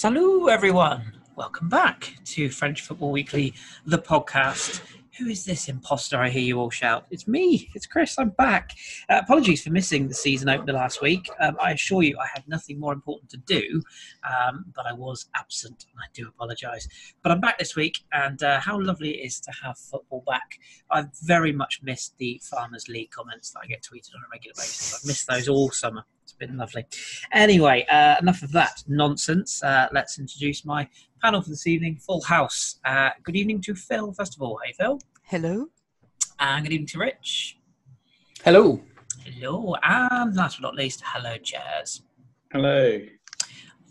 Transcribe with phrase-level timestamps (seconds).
[0.00, 1.12] Salut, everyone.
[1.36, 3.52] Welcome back to French Football Weekly,
[3.84, 4.80] the podcast.
[5.18, 7.04] Who is this imposter I hear you all shout?
[7.10, 8.70] It's me, it's Chris, I'm back.
[9.10, 11.28] Uh, apologies for missing the season opener last week.
[11.38, 13.82] Um, I assure you I had nothing more important to do,
[14.24, 16.88] um, but I was absent, and I do apologise.
[17.22, 20.60] But I'm back this week, and uh, how lovely it is to have football back.
[20.90, 24.54] I've very much missed the Farmers League comments that I get tweeted on a regular
[24.56, 24.94] basis.
[24.94, 26.06] I've missed those all summer.
[26.40, 26.86] It's been lovely.
[27.32, 29.62] Anyway, uh, enough of that nonsense.
[29.62, 30.88] Uh, let's introduce my
[31.22, 31.96] panel for this evening.
[31.96, 32.80] Full house.
[32.84, 34.58] Uh, good evening to Phil, first of all.
[34.64, 34.98] Hey, Phil.
[35.24, 35.66] Hello.
[36.38, 37.58] And good evening to Rich.
[38.42, 38.80] Hello.
[39.22, 39.76] Hello.
[39.82, 42.02] And last but not least, hello, Jazz.
[42.52, 43.00] Hello.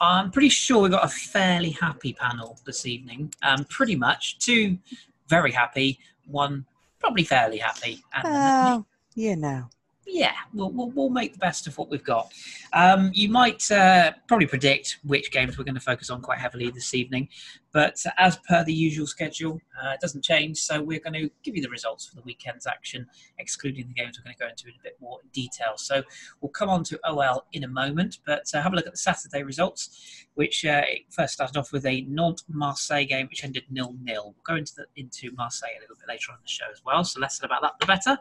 [0.02, 3.32] I'm pretty sure we've got a fairly happy panel this evening.
[3.44, 4.40] Um, pretty much.
[4.40, 4.80] Two
[5.28, 6.66] very happy, one
[7.00, 8.02] probably fairly happy.
[8.14, 9.70] And Oh, you know.
[10.12, 12.32] Yeah, we'll, we'll, we'll make the best of what we've got.
[12.74, 16.70] Um, you might uh, probably predict which games we're going to focus on quite heavily
[16.72, 17.30] this evening,
[17.72, 20.58] but as per the usual schedule, uh, it doesn't change.
[20.58, 24.18] So we're going to give you the results for the weekend's action, excluding the games
[24.18, 25.74] we're going to go into in a bit more detail.
[25.78, 26.04] So
[26.42, 28.98] we'll come on to OL in a moment, but uh, have a look at the
[28.98, 33.96] Saturday results, which uh, first started off with a Nantes Marseille game, which ended nil
[34.02, 34.34] nil.
[34.36, 36.82] We'll go into the, into Marseille a little bit later on in the show as
[36.84, 37.04] well.
[37.04, 38.18] So less said about that, the better.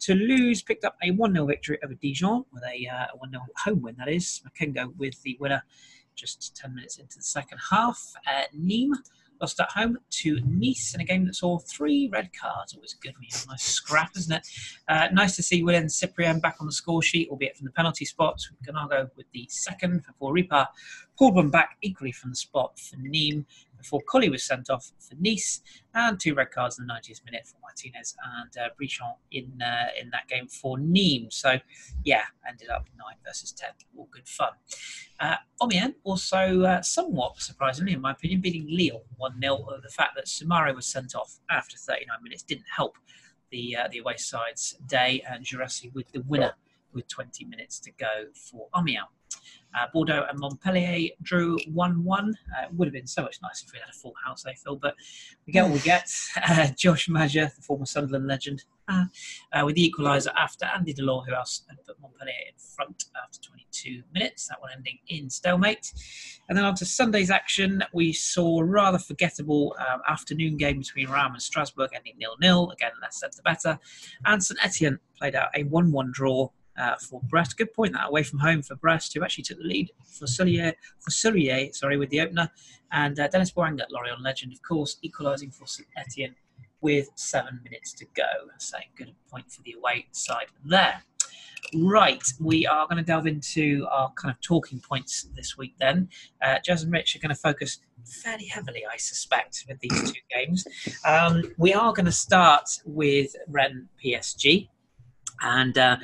[0.00, 3.82] Toulouse picked up a 1 0 victory over Dijon with a uh, 1 0 home
[3.82, 4.42] win, that is.
[4.46, 5.62] Makengo with the winner
[6.20, 8.12] just 10 minutes into the second half.
[8.26, 8.96] Uh, Nîmes
[9.40, 12.74] lost at home to Nice in a game that saw three red cards.
[12.74, 14.46] Always good when you have a nice scrap, isn't it?
[14.88, 18.04] Uh, nice to see Wylan Cyprien back on the score sheet, albeit from the penalty
[18.04, 18.40] spot.
[18.66, 20.66] Ganago with the second before Ripart
[21.18, 23.44] pulled one back equally from the spot for Nîmes
[23.80, 25.60] before Collie was sent off for Nice,
[25.94, 29.88] and two red cards in the 90th minute for Martinez and uh, Briançon in uh,
[30.00, 31.32] in that game for Nîmes.
[31.32, 31.58] So,
[32.04, 33.70] yeah, ended up nine versus ten.
[33.96, 34.50] All good fun.
[35.18, 40.12] Uh, Amiens also uh, somewhat surprisingly, in my opinion, beating Lille one 0 The fact
[40.16, 42.96] that Soumaré was sent off after 39 minutes didn't help
[43.50, 46.54] the uh, the away side's day, and Guirassy with the winner
[46.92, 49.06] with 20 minutes to go for Amiens.
[49.74, 52.28] Uh, Bordeaux and Montpellier drew 1 1.
[52.28, 54.54] Uh, it would have been so much nicer if we had a full house, I
[54.54, 54.94] feel, but
[55.46, 56.10] we get what we get.
[56.50, 59.04] Uh, Josh Maja, the former Sunderland legend, uh,
[59.52, 63.38] uh, with the equaliser after Andy Delort, who else had put Montpellier in front after
[63.40, 64.48] 22 minutes.
[64.48, 65.92] That one ending in stalemate.
[66.48, 71.08] And then on to Sunday's action, we saw a rather forgettable um, afternoon game between
[71.08, 72.70] Reims and Strasbourg, ending nil nil.
[72.70, 73.78] Again, less said the better.
[74.24, 76.48] And St Etienne played out a 1 1 draw
[76.80, 77.56] uh, for Brest.
[77.56, 80.72] Good point that away from home for Brest, who actually took the lead for Soulier,
[80.98, 82.50] for Soulier, sorry, with the opener.
[82.92, 86.34] And uh, Denis Bouanga, Lorient legend, of course, equalising for St Etienne
[86.80, 88.22] with seven minutes to go.
[88.58, 91.02] So good point for the away side there.
[91.74, 96.08] Right, we are going to delve into our kind of talking points this week then.
[96.42, 97.78] Uh, Jazz and Rich are going to focus
[98.24, 100.66] fairly heavily, I suspect, with these two games.
[101.04, 104.68] Um, we are going to start with Rennes PSG.
[105.42, 105.96] And uh,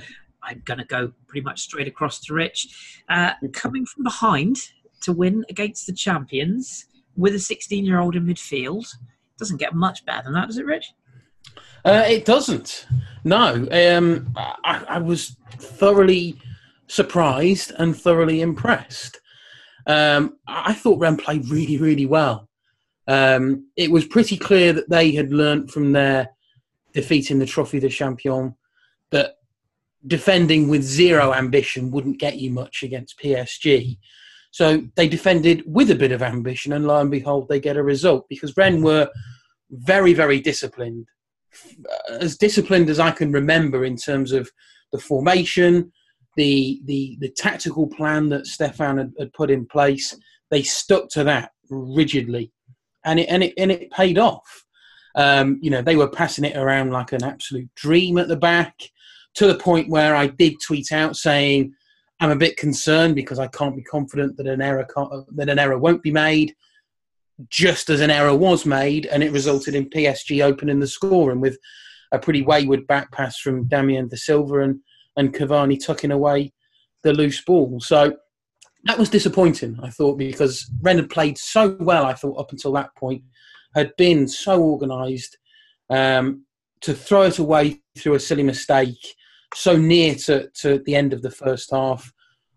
[0.47, 3.03] I'm going to go pretty much straight across to Rich.
[3.09, 4.57] Uh, coming from behind
[5.03, 6.87] to win against the champions
[7.17, 8.87] with a 16 year old in midfield
[9.39, 10.93] doesn't get much better than that, does it, Rich?
[11.85, 12.87] Uh, it doesn't.
[13.25, 13.69] No.
[13.71, 16.37] Um, I, I was thoroughly
[16.89, 19.21] surprised and thoroughly impressed.
[19.87, 22.49] Um, I thought Rennes played really, really well.
[23.07, 26.31] Um, it was pretty clear that they had learnt from their
[26.93, 28.55] defeat in the Trophée des Champions
[29.11, 29.36] that
[30.07, 33.99] defending with zero ambition wouldn't get you much against PSG.
[34.51, 37.83] So they defended with a bit of ambition, and lo and behold, they get a
[37.83, 39.11] result because Rennes were
[39.71, 41.07] very, very disciplined,
[42.09, 44.51] as disciplined as I can remember in terms of
[44.93, 45.93] the formation,
[46.37, 50.17] the the the tactical plan that Stéphan had, had put in place.
[50.51, 52.53] They stuck to that rigidly,
[53.05, 54.65] and it and it and it paid off.
[55.17, 58.75] Um, you know, they were passing it around like an absolute dream at the back
[59.37, 61.75] to the point where I did tweet out saying
[62.21, 64.87] I'm a bit concerned because I can't be confident that an error
[65.35, 66.55] that an error won't be made.
[67.51, 71.43] Just as an error was made, and it resulted in PSG opening the score, and
[71.43, 71.59] with
[72.13, 74.81] a pretty wayward back pass from Damien Da Silva and
[75.19, 76.53] and Cavani tucking away
[77.03, 77.79] the loose ball.
[77.81, 78.17] So
[78.85, 82.07] that was disappointing, I thought, because Rennes had played so well.
[82.07, 83.23] I thought up until that point
[83.75, 85.37] had been so organised.
[85.91, 86.47] Um,
[86.81, 89.17] to throw it away through a silly mistake
[89.55, 92.13] so near to, to the end of the first half,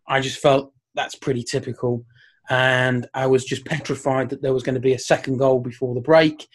[0.07, 2.05] I just felt that's pretty typical.
[2.49, 5.93] And I was just petrified that there was going to be a second goal before
[5.93, 6.47] the break.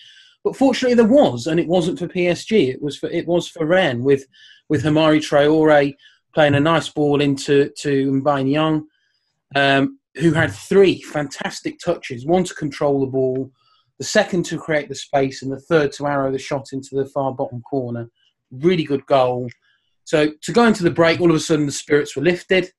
[0.42, 2.68] But fortunately, there was, and it wasn't for PSG.
[2.68, 4.26] It was for it was for Rennes with
[4.68, 5.94] with Hamari Traore
[6.34, 8.86] playing a nice ball into to Mbaye Niang.
[9.56, 13.50] Um, who had three fantastic touches one to control the ball,
[13.98, 17.06] the second to create the space, and the third to arrow the shot into the
[17.06, 18.10] far bottom corner.
[18.50, 19.48] Really good goal.
[20.04, 22.70] So to go into the break, all of a sudden the spirits were lifted.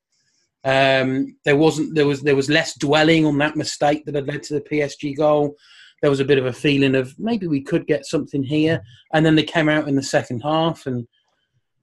[0.64, 4.44] Um, there wasn't there was there was less dwelling on that mistake that had led
[4.44, 5.56] to the PSG goal.
[6.02, 8.82] There was a bit of a feeling of maybe we could get something here,
[9.14, 11.08] and then they came out in the second half, and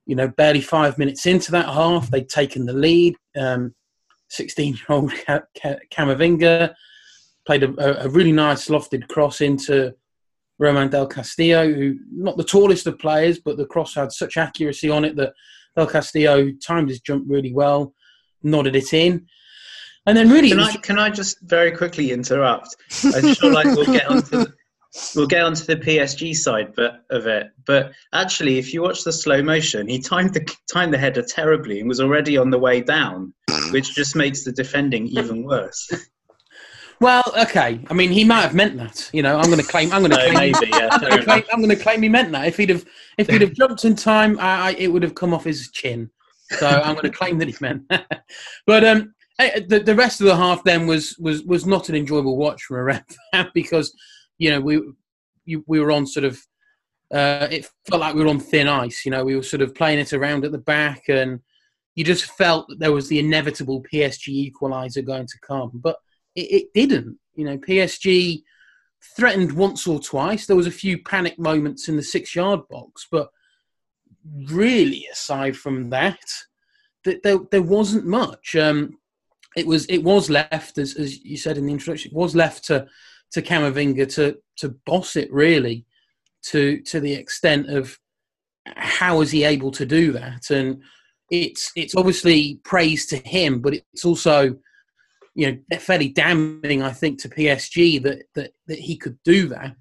[0.07, 3.15] you know barely five minutes into that half, they'd taken the lead.
[3.37, 3.75] Um,
[4.33, 5.13] 16-year-old
[5.93, 6.75] Camavinga
[7.45, 9.95] played a, a, really nice lofted cross into
[10.63, 14.89] Romain Del Castillo, who not the tallest of players, but the cross had such accuracy
[14.89, 15.33] on it that
[15.77, 17.95] Del Castillo timed his jump really well,
[18.45, 19.27] nodded it in.
[20.07, 22.77] And then really, can I can I just very quickly interrupt?
[23.05, 24.53] I feel like we'll get onto the,
[25.17, 27.49] we'll get onto the PSG side but, of it.
[27.67, 31.81] But actually, if you watch the slow motion, he timed the timed the header terribly
[31.81, 33.35] and was already on the way down,
[33.71, 35.91] which just makes the defending even worse.
[37.03, 37.81] Well, okay.
[37.91, 39.11] I mean, he might have meant that.
[39.13, 39.93] You know, I'm going to claim.
[39.93, 40.53] I'm going to no, claim.
[40.53, 42.47] Maybe, yeah, I'm going to claim, I'm going to claim he meant that.
[42.47, 42.85] If he'd have,
[43.19, 46.09] if he'd have jumped in time, I, I, it would have come off his chin.
[46.51, 47.83] So I'm going to claim that he meant.
[48.69, 51.97] but um, eh, the the rest of the half then was was was not an
[51.97, 53.03] enjoyable watch for a ref
[53.53, 53.93] because
[54.39, 54.81] you know we
[55.45, 56.41] you, we were on sort of.
[57.13, 59.05] Uh, it felt like we were on thin ice.
[59.05, 61.41] You know, we were sort of playing it around at the back, and
[61.97, 65.97] you just felt that there was the inevitable PSG equaliser going to come, but
[66.35, 67.19] it, it didn't.
[67.35, 68.43] You know, PSG
[69.17, 70.47] threatened once or twice.
[70.47, 73.31] There was a few panic moments in the six-yard box, but
[74.47, 76.25] really, aside from that,
[77.05, 78.55] there there wasn't much.
[78.57, 78.99] Um,
[79.57, 82.65] it was it was left, as as you said in the introduction, it was left
[82.67, 82.87] to
[83.33, 85.85] to Camavinga to to boss it really,
[86.45, 87.99] to to the extent of
[88.77, 90.51] how is he able to do that?
[90.51, 90.83] And
[91.31, 94.57] it's it's obviously praise to him, but it's also
[95.35, 99.77] you know fairly damning, I think, to PSG that that that he could do that.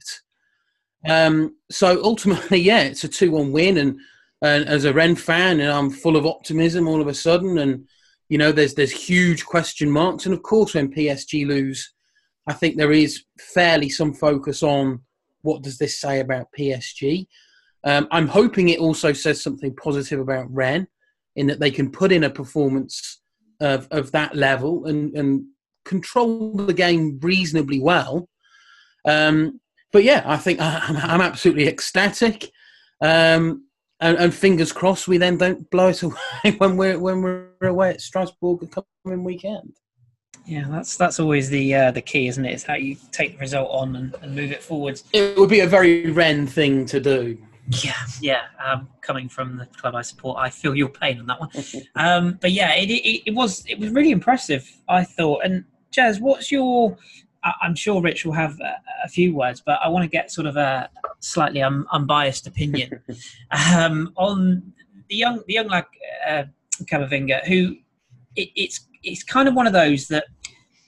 [1.07, 4.00] Um, so ultimately, yeah, it's a two-one win, and
[4.42, 7.88] and as a Rennes fan, and I'm full of optimism all of a sudden, and
[8.30, 11.94] you know, there's there's huge question marks, and of course, when PSG lose,
[12.48, 15.01] I think there is fairly some focus on
[15.42, 17.27] what does this say about PSG.
[17.83, 20.88] Um, I'm hoping it also says something positive about Rennes,
[21.36, 23.21] in that they can put in a performance
[23.62, 25.46] of, of that level and, and
[25.86, 28.28] control the game reasonably well.
[29.08, 29.60] Um,
[29.92, 32.52] but yeah, I think I'm, I'm absolutely ecstatic.
[33.02, 33.66] Um,
[34.00, 37.92] and, and, fingers crossed we then don't blow it away when we're when we're away
[37.92, 39.74] at Strasbourg the coming weekend.
[40.46, 42.54] Yeah, that's that's always the uh, the key, isn't it?
[42.54, 45.04] It's how you take the result on and, and move it forwards.
[45.13, 47.38] It would be a very Rennes thing to do.
[47.84, 48.42] Yeah, yeah.
[48.64, 51.50] Um, coming from the club I support, I feel your pain on that one.
[51.96, 54.70] um, but yeah, it, it, it, was it was really impressive.
[54.90, 55.44] I thought.
[55.46, 56.98] And Jazz, what's your?
[57.44, 60.46] I'm sure Rich will have a, a few words, but I want to get sort
[60.46, 60.90] of a
[61.22, 63.02] slightly un, unbiased opinion
[63.76, 64.74] um, on
[65.10, 65.86] the young the young lad
[66.28, 66.44] uh,
[66.84, 67.78] Camavinga, who
[68.36, 70.26] it, it's it's kind of one of those that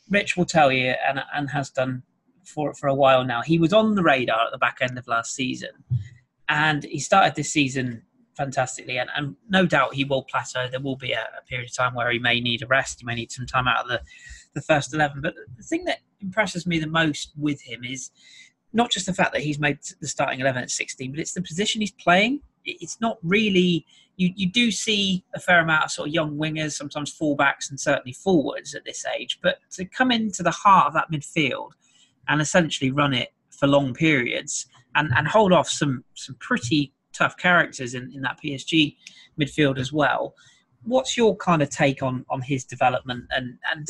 [0.09, 2.03] Rich will tell you and and has done
[2.45, 3.41] for for a while now.
[3.41, 5.69] He was on the radar at the back end of last season
[6.49, 8.03] and he started this season
[8.35, 10.67] fantastically, and, and no doubt he will plateau.
[10.69, 12.99] There will be a, a, period of time where he may need a rest.
[12.99, 14.01] He may need some time out of the,
[14.53, 15.21] the first eleven.
[15.21, 18.11] But the thing that impresses me the most with him is
[18.71, 21.41] not just the fact that he's made the starting eleven at sixteen, but it's the
[21.41, 22.41] position he's playing.
[22.65, 23.85] It's not really.
[24.15, 27.79] You, you do see a fair amount of sort of young wingers, sometimes fullbacks, and
[27.79, 29.39] certainly forwards at this age.
[29.41, 31.71] But to come into the heart of that midfield
[32.27, 37.37] and essentially run it for long periods and, and hold off some some pretty tough
[37.37, 38.95] characters in, in that PSG
[39.39, 40.35] midfield as well.
[40.83, 43.87] What's your kind of take on on his development and and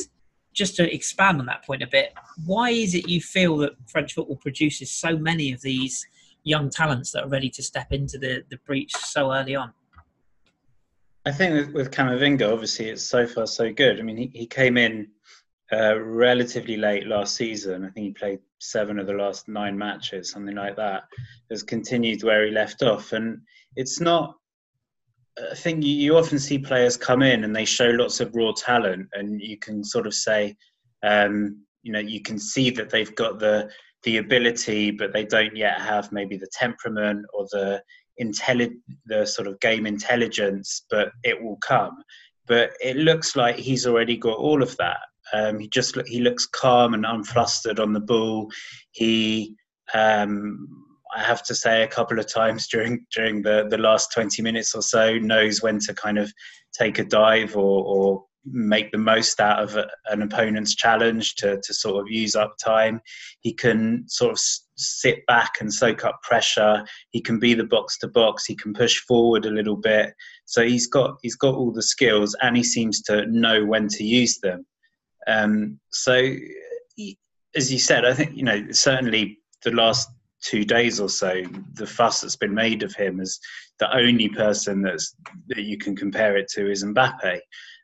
[0.54, 2.14] just to expand on that point a bit,
[2.46, 6.06] why is it you feel that French football produces so many of these
[6.44, 9.72] young talents that are ready to step into the, the breach so early on?
[11.26, 13.98] I think with, with Camavinga, obviously, it's so far so good.
[13.98, 15.08] I mean, he, he came in
[15.72, 17.84] uh, relatively late last season.
[17.84, 21.04] I think he played seven of the last nine matches, something like that.
[21.50, 23.40] Has continued where he left off, and
[23.76, 24.36] it's not.
[25.50, 28.52] I think you, you often see players come in and they show lots of raw
[28.52, 30.56] talent, and you can sort of say,
[31.02, 33.70] um, you know, you can see that they've got the
[34.04, 37.82] the ability, but they don't yet have maybe the temperament or the
[38.20, 41.96] intelli- the sort of game intelligence, but it will come.
[42.46, 45.00] But it looks like he's already got all of that.
[45.32, 48.50] Um, he just he looks calm and unflustered on the ball.
[48.92, 49.54] He,
[49.94, 50.68] um,
[51.16, 54.74] I have to say, a couple of times during during the the last twenty minutes
[54.74, 56.32] or so, knows when to kind of
[56.76, 61.60] take a dive or, or make the most out of a, an opponent's challenge to,
[61.62, 63.00] to sort of use up time.
[63.40, 64.40] He can sort of
[64.76, 66.84] sit back and soak up pressure.
[67.10, 68.44] He can be the box to box.
[68.44, 70.12] He can push forward a little bit.
[70.44, 74.04] So he's got he's got all the skills, and he seems to know when to
[74.04, 74.66] use them.
[75.26, 76.34] Um, so,
[77.56, 80.08] as you said, I think you know certainly the last
[80.42, 81.42] two days or so,
[81.74, 83.38] the fuss that's been made of him as
[83.78, 85.14] the only person that's
[85.48, 87.40] that you can compare it to is Mbappe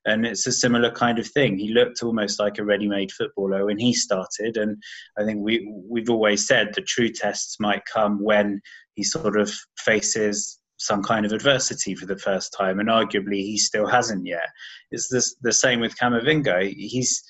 [0.07, 1.59] and it's a similar kind of thing.
[1.59, 4.83] He looked almost like a ready-made footballer when he started, and
[5.19, 8.61] I think we we've always said the true tests might come when
[8.95, 13.59] he sort of faces some kind of adversity for the first time, and arguably he
[13.59, 14.49] still hasn't yet.
[14.91, 16.75] It's this, the same with Camavinga.
[16.75, 17.23] He's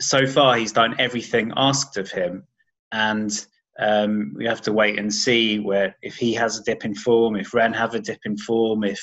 [0.00, 2.46] so far he's done everything asked of him,
[2.90, 3.30] and
[3.78, 7.36] um, we have to wait and see where if he has a dip in form,
[7.36, 9.00] if Rennes have a dip in form, if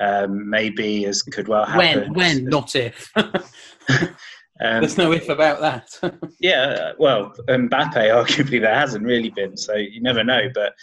[0.00, 2.14] um, maybe as could well happen.
[2.14, 3.12] When, when, not if.
[4.62, 5.88] um, There's no if about that.
[6.40, 10.48] yeah, well, Mbappe arguably there hasn't really been, so you never know.
[10.54, 10.74] But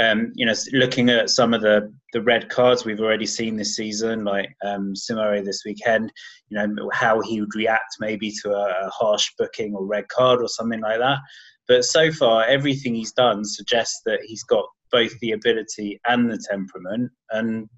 [0.00, 3.74] um, you know, looking at some of the the red cards we've already seen this
[3.74, 6.12] season, like um, this weekend,
[6.48, 10.40] you know how he would react maybe to a, a harsh booking or red card
[10.40, 11.18] or something like that.
[11.66, 16.38] But so far, everything he's done suggests that he's got both the ability and the
[16.48, 17.68] temperament, and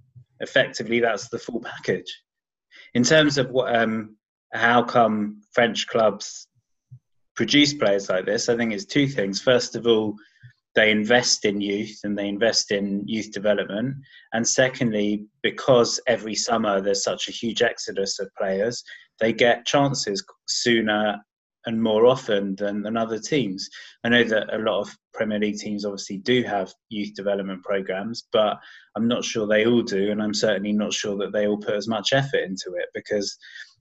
[0.40, 2.12] effectively that's the full package.
[2.92, 4.16] In terms of what, um,
[4.56, 6.48] how come French clubs
[7.34, 9.40] produce players like this, I think it's two things.
[9.40, 10.14] First of all,
[10.74, 13.96] they invest in youth and they invest in youth development.
[14.32, 18.82] And secondly, because every summer there's such a huge exodus of players,
[19.18, 21.16] they get chances sooner
[21.66, 23.68] and more often than, than other teams.
[24.04, 28.28] I know that a lot of Premier League teams obviously do have youth development programs,
[28.32, 28.58] but
[28.96, 31.74] I'm not sure they all do, and I'm certainly not sure that they all put
[31.74, 33.36] as much effort into it because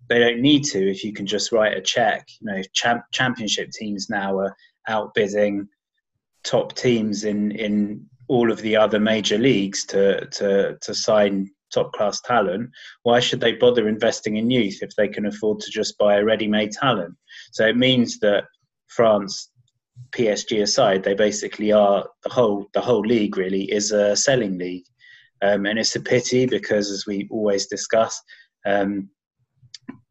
[0.09, 0.89] they don't need to.
[0.89, 4.55] If you can just write a check, you know, champ, championship teams now are
[4.87, 5.67] outbidding
[6.43, 11.91] top teams in in all of the other major leagues to to to sign top
[11.93, 12.69] class talent,
[13.03, 16.23] why should they bother investing in youth if they can afford to just buy a
[16.23, 17.13] ready made talent?
[17.55, 18.43] So it means that
[18.89, 19.49] France,
[20.11, 24.83] PSG aside, they basically are the whole the whole league really is a selling league,
[25.41, 28.21] um, and it's a pity because as we always discuss.
[28.65, 29.09] Um,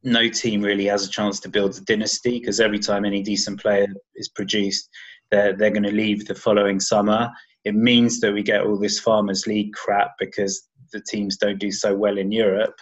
[0.02, 3.60] no team really has a chance to build a dynasty because every time any decent
[3.60, 4.88] player is produced,
[5.30, 7.30] they're, they're going to leave the following summer.
[7.64, 11.72] It means that we get all this Farmers League crap because the teams don't do
[11.72, 12.76] so well in Europe.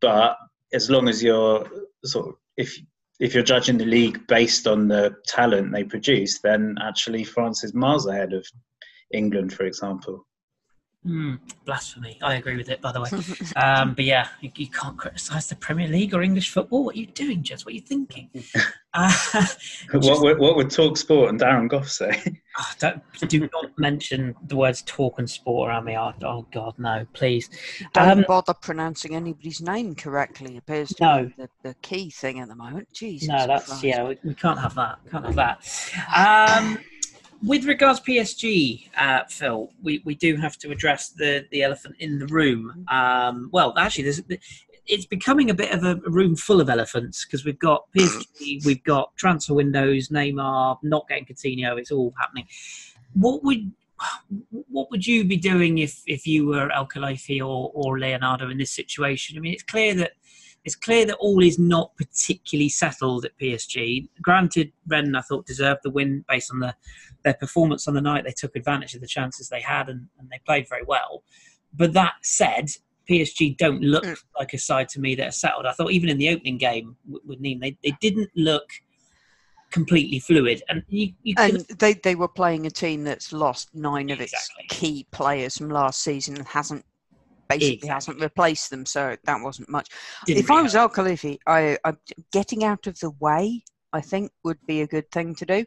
[0.00, 0.36] But
[0.72, 1.64] as long as you're
[2.04, 2.76] sort of if
[3.20, 7.74] if you're judging the league based on the talent they produce, then actually France is
[7.74, 8.46] miles ahead of
[9.12, 10.26] England, for example.
[11.06, 12.18] Mm, blasphemy.
[12.20, 13.10] I agree with it, by the way.
[13.56, 16.84] Um, but yeah, you, you, can't criticise the Premier League or English football.
[16.84, 17.64] What are you doing, Jess?
[17.64, 18.28] What are you thinking?
[18.98, 19.12] Uh,
[19.92, 22.40] what, would, what would Talk Sport and Darren Gough say?
[22.58, 25.98] Oh, don't, do not mention the words talk and sport around me.
[25.98, 27.50] Oh, oh God, no, please.
[27.92, 30.56] Don't um, bother pronouncing anybody's name correctly.
[30.56, 31.24] Appears to no.
[31.26, 32.90] be the, the, key thing at the moment.
[32.94, 33.28] Jesus.
[33.28, 33.84] No, that's, Christ.
[33.84, 34.98] yeah, we, we, can't have that.
[35.10, 36.56] Can't have that.
[36.56, 36.78] Um,
[37.42, 42.18] with regards PSG, uh, Phil, we, we do have to address the, the elephant in
[42.18, 42.86] the room.
[42.88, 44.22] Um, well, actually, there's,
[44.86, 48.84] it's becoming a bit of a room full of elephants because we've got PSG, we've
[48.84, 51.78] got transfer windows, Neymar not getting Coutinho.
[51.78, 52.46] It's all happening.
[53.14, 53.72] What would
[54.68, 58.58] what would you be doing if, if you were El Khelaïfi or, or Leonardo in
[58.58, 59.38] this situation?
[59.38, 60.12] I mean, it's clear that
[60.66, 64.08] it's clear that all is not particularly settled at PSG.
[64.20, 66.74] Granted, Rennes, I thought, deserved the win based on the,
[67.22, 68.24] their performance on the night.
[68.24, 71.22] They took advantage of the chances they had and, and they played very well.
[71.72, 72.66] But that said,
[73.08, 74.20] PSG don't look mm.
[74.36, 75.66] like a side to me that are settled.
[75.66, 78.68] I thought even in the opening game with Nîmes, they, they didn't look
[79.70, 80.64] completely fluid.
[80.68, 84.64] And you, you and they, they were playing a team that's lost nine of exactly.
[84.64, 86.84] its key players from last season and hasn't
[87.48, 87.88] basically exactly.
[87.88, 89.88] hasn't replaced them, so that wasn't much.
[90.26, 91.92] Didn't if I was Al Khelaïfi, I, I,
[92.32, 93.62] getting out of the way,
[93.92, 95.64] I think, would be a good thing to do.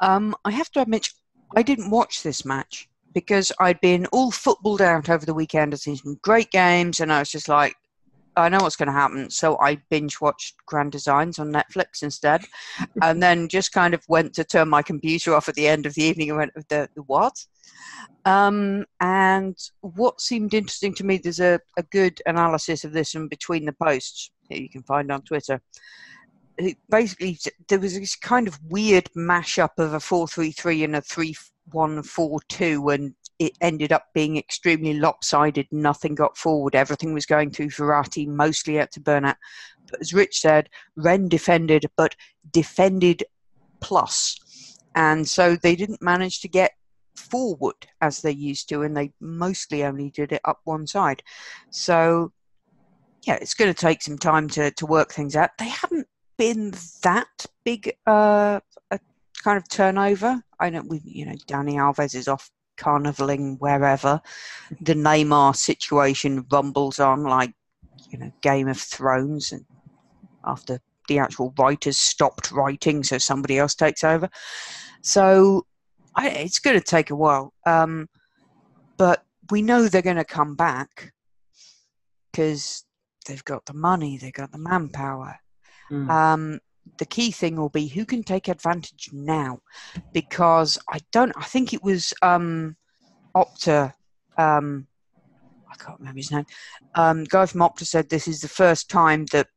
[0.00, 1.08] Um, I have to admit,
[1.56, 5.74] I didn't watch this match because I'd been all footballed out over the weekend.
[5.74, 7.74] I'd seen some great games, and I was just like,
[8.36, 9.30] I know what's going to happen.
[9.30, 12.44] So I binge watched Grand Designs on Netflix instead,
[13.02, 15.94] and then just kind of went to turn my computer off at the end of
[15.94, 17.44] the evening and went, the, the what?
[18.24, 23.28] Um, and what seemed interesting to me, there's a, a good analysis of this in
[23.28, 25.60] between the posts that you can find on Twitter.
[26.58, 30.96] It basically, there was this kind of weird mashup of a 4 3 3 and
[30.96, 31.34] a 3
[31.72, 35.66] 1 4 2, and it ended up being extremely lopsided.
[35.72, 36.76] Nothing got forward.
[36.76, 39.36] Everything was going through Verratti, mostly out to Bernat.
[39.90, 42.14] But as Rich said, Rennes defended, but
[42.52, 43.24] defended
[43.80, 44.78] plus.
[44.94, 46.70] And so they didn't manage to get
[47.16, 51.24] forward as they used to, and they mostly only did it up one side.
[51.70, 52.32] So,
[53.24, 55.50] yeah, it's going to take some time to, to work things out.
[55.58, 56.06] They haven't
[56.38, 58.60] been that big uh,
[58.92, 59.00] a
[59.42, 60.44] kind of turnover.
[60.60, 64.20] I know we, you know, Dani Alves is off carnivaling wherever.
[64.80, 67.54] The Neymar situation rumbles on like,
[68.10, 69.64] you know, Game of Thrones, and
[70.44, 74.28] after the actual writers stopped writing, so somebody else takes over.
[75.02, 75.66] So
[76.14, 78.08] I, it's going to take a while, um,
[78.96, 81.12] but we know they're going to come back
[82.30, 82.84] because
[83.26, 85.38] they've got the money, they've got the manpower.
[85.90, 86.10] Mm.
[86.10, 86.60] Um,
[86.98, 89.60] the key thing will be who can take advantage now,
[90.12, 91.32] because I don't.
[91.36, 92.76] I think it was um,
[93.34, 93.94] Opta.
[94.36, 94.86] Um,
[95.70, 96.46] I can't remember his name.
[96.94, 99.48] Um, guy from Opta said this is the first time that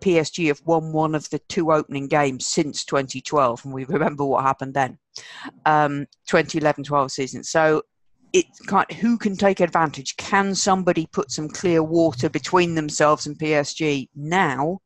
[0.00, 4.44] PSG have won one of the two opening games since 2012, and we remember what
[4.44, 4.98] happened then,
[5.66, 7.44] um, 2011-12 season.
[7.44, 7.82] So
[8.32, 10.16] it can't, who can take advantage?
[10.16, 14.80] Can somebody put some clear water between themselves and PSG now,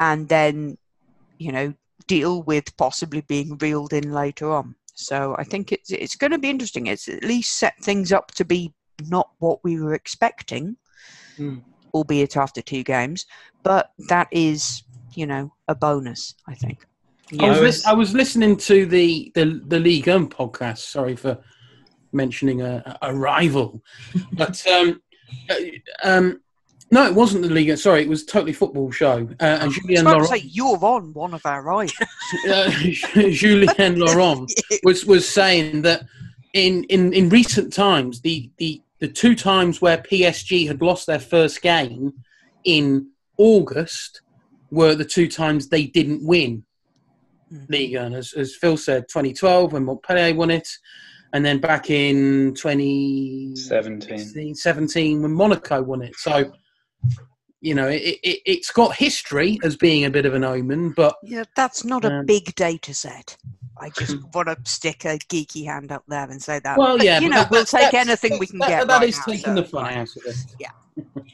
[0.00, 0.76] and then,
[1.38, 1.74] you know,
[2.08, 4.74] deal with possibly being reeled in later on?
[4.94, 6.88] So I think it's it's going to be interesting.
[6.88, 8.74] It's at least set things up to be
[9.08, 10.76] not what we were expecting.
[11.38, 11.62] Mm
[11.94, 13.26] albeit after two games.
[13.62, 14.82] But that is,
[15.14, 16.86] you know, a bonus, I think.
[17.30, 17.46] Yeah.
[17.46, 20.78] I, was lis- I was listening to the, the, the League One podcast.
[20.78, 21.38] Sorry for
[22.12, 23.82] mentioning a, a rival.
[24.32, 25.00] but um,
[25.48, 25.54] uh,
[26.02, 26.40] um,
[26.92, 27.76] no, it wasn't the league.
[27.78, 29.28] Sorry, it was totally football show.
[29.40, 30.28] Uh, and Julien Laurent.
[30.28, 31.94] Say, you're on one of our rivals.
[32.50, 32.70] uh,
[33.30, 36.04] Julien Laurent was was saying that
[36.52, 41.20] in, in, in recent times the, the the two times where PSG had lost their
[41.20, 42.12] first game
[42.64, 44.22] in August
[44.70, 46.64] were the two times they didn't win
[47.52, 47.68] mm.
[47.68, 48.14] League One.
[48.14, 50.68] As, as Phil said, 2012 when Montpellier won it,
[51.32, 56.14] and then back in 2017 17 when Monaco won it.
[56.16, 56.52] So,
[57.60, 61.16] you know, it, it, has got history as being a bit of an omen, but.
[61.22, 63.36] Yeah, that's not um, a big data set.
[63.78, 66.76] I just want to stick a geeky hand up there and say that.
[66.76, 68.88] Well, but, yeah, you know, we'll take anything we can that, get.
[68.88, 70.36] That right is now, taking so, the fun out of it.
[70.58, 70.70] Yeah.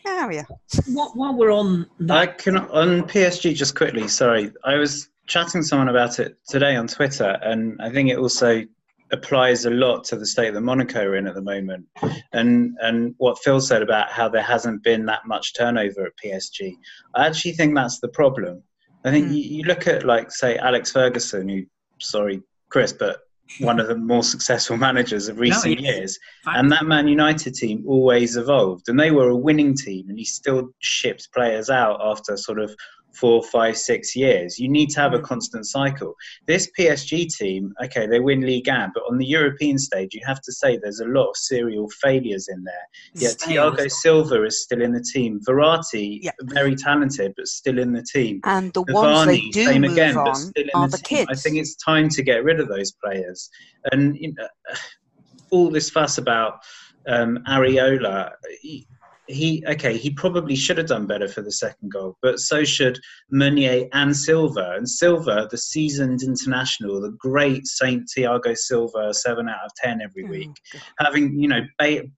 [0.07, 0.45] Oh yeah.
[0.87, 2.17] While, while we're on, that...
[2.17, 4.07] I can on PSG just quickly.
[4.07, 8.19] Sorry, I was chatting to someone about it today on Twitter, and I think it
[8.19, 8.63] also
[9.13, 11.87] applies a lot to the state that Monaco are in at the moment,
[12.33, 16.75] and and what Phil said about how there hasn't been that much turnover at PSG.
[17.15, 18.63] I actually think that's the problem.
[19.05, 19.35] I think mm.
[19.37, 21.63] you, you, look at like say Alex Ferguson, who
[22.01, 23.21] sorry, Chris, but
[23.61, 26.19] one of the more successful managers of recent no, years.
[26.47, 30.25] And that Man United team always evolved, and they were a winning team, and he
[30.25, 32.75] still shipped players out after sort of
[33.19, 34.59] four, five, six years.
[34.59, 35.25] You need to have a mm.
[35.25, 36.15] constant cycle.
[36.47, 40.41] This PSG team, okay, they win League 1, but on the European stage, you have
[40.43, 42.75] to say there's a lot of serial failures in there.
[43.15, 45.41] Yet Thiago Silva is still in the team.
[45.47, 46.33] Verratti, yeah.
[46.43, 48.41] very talented, but still in the team.
[48.45, 50.97] And the Navani, ones they do same move again, on but still in are the,
[50.97, 51.29] the kids.
[51.31, 53.51] I think it's time to get rid of those players.
[53.93, 54.49] And you know,
[55.51, 56.61] all this fuss about
[57.07, 58.87] um, Areola, he
[59.29, 62.99] okay, he probably should have done better for the second goal, but so should
[63.31, 64.75] Meunier and Silva.
[64.77, 70.25] And Silva, the seasoned international, the great Saint Thiago Silva, seven out of ten every
[70.25, 71.63] oh, week, oh, having you know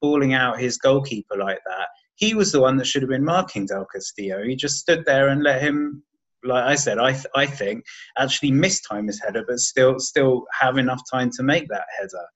[0.01, 1.89] balling out his goalkeeper like that.
[2.17, 4.43] He was the one that should have been marking Del Castillo.
[4.43, 6.03] He just stood there and let him
[6.45, 7.85] like I said, I th- I think
[8.17, 12.27] actually mistime his header, but still still have enough time to make that header.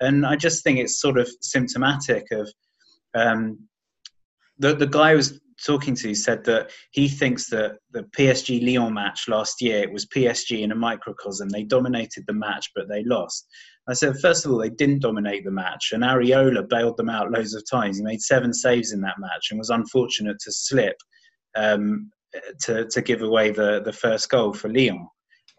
[0.00, 2.50] And I just think it's sort of symptomatic of
[3.14, 3.58] um,
[4.60, 8.94] the the guy I was talking to said that he thinks that the PSG Lyon
[8.94, 11.48] match last year it was PSG in a microcosm.
[11.48, 13.46] They dominated the match, but they lost.
[13.88, 17.32] I said, first of all, they didn't dominate the match, and Areola bailed them out
[17.32, 17.96] loads of times.
[17.96, 20.96] He made seven saves in that match and was unfortunate to slip
[21.56, 22.10] um,
[22.62, 25.08] to to give away the the first goal for Lyon.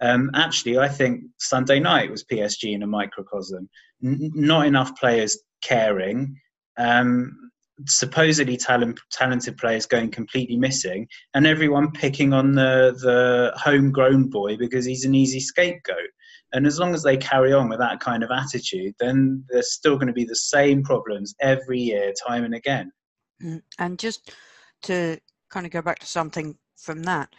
[0.02, 3.70] Um, actually, I think Sunday night was PSG in a microcosm.
[4.04, 6.36] N- not enough players caring.
[6.78, 7.51] Um,
[7.88, 14.58] supposedly talent, talented players going completely missing, and everyone picking on the the homegrown boy
[14.58, 16.10] because he's an easy scapegoat.
[16.54, 19.96] And as long as they carry on with that kind of attitude, then there's still
[19.96, 22.92] going to be the same problems every year, time and again.
[23.42, 24.34] Mm, and just
[24.84, 25.18] to
[25.50, 27.30] kind of go back to something from that,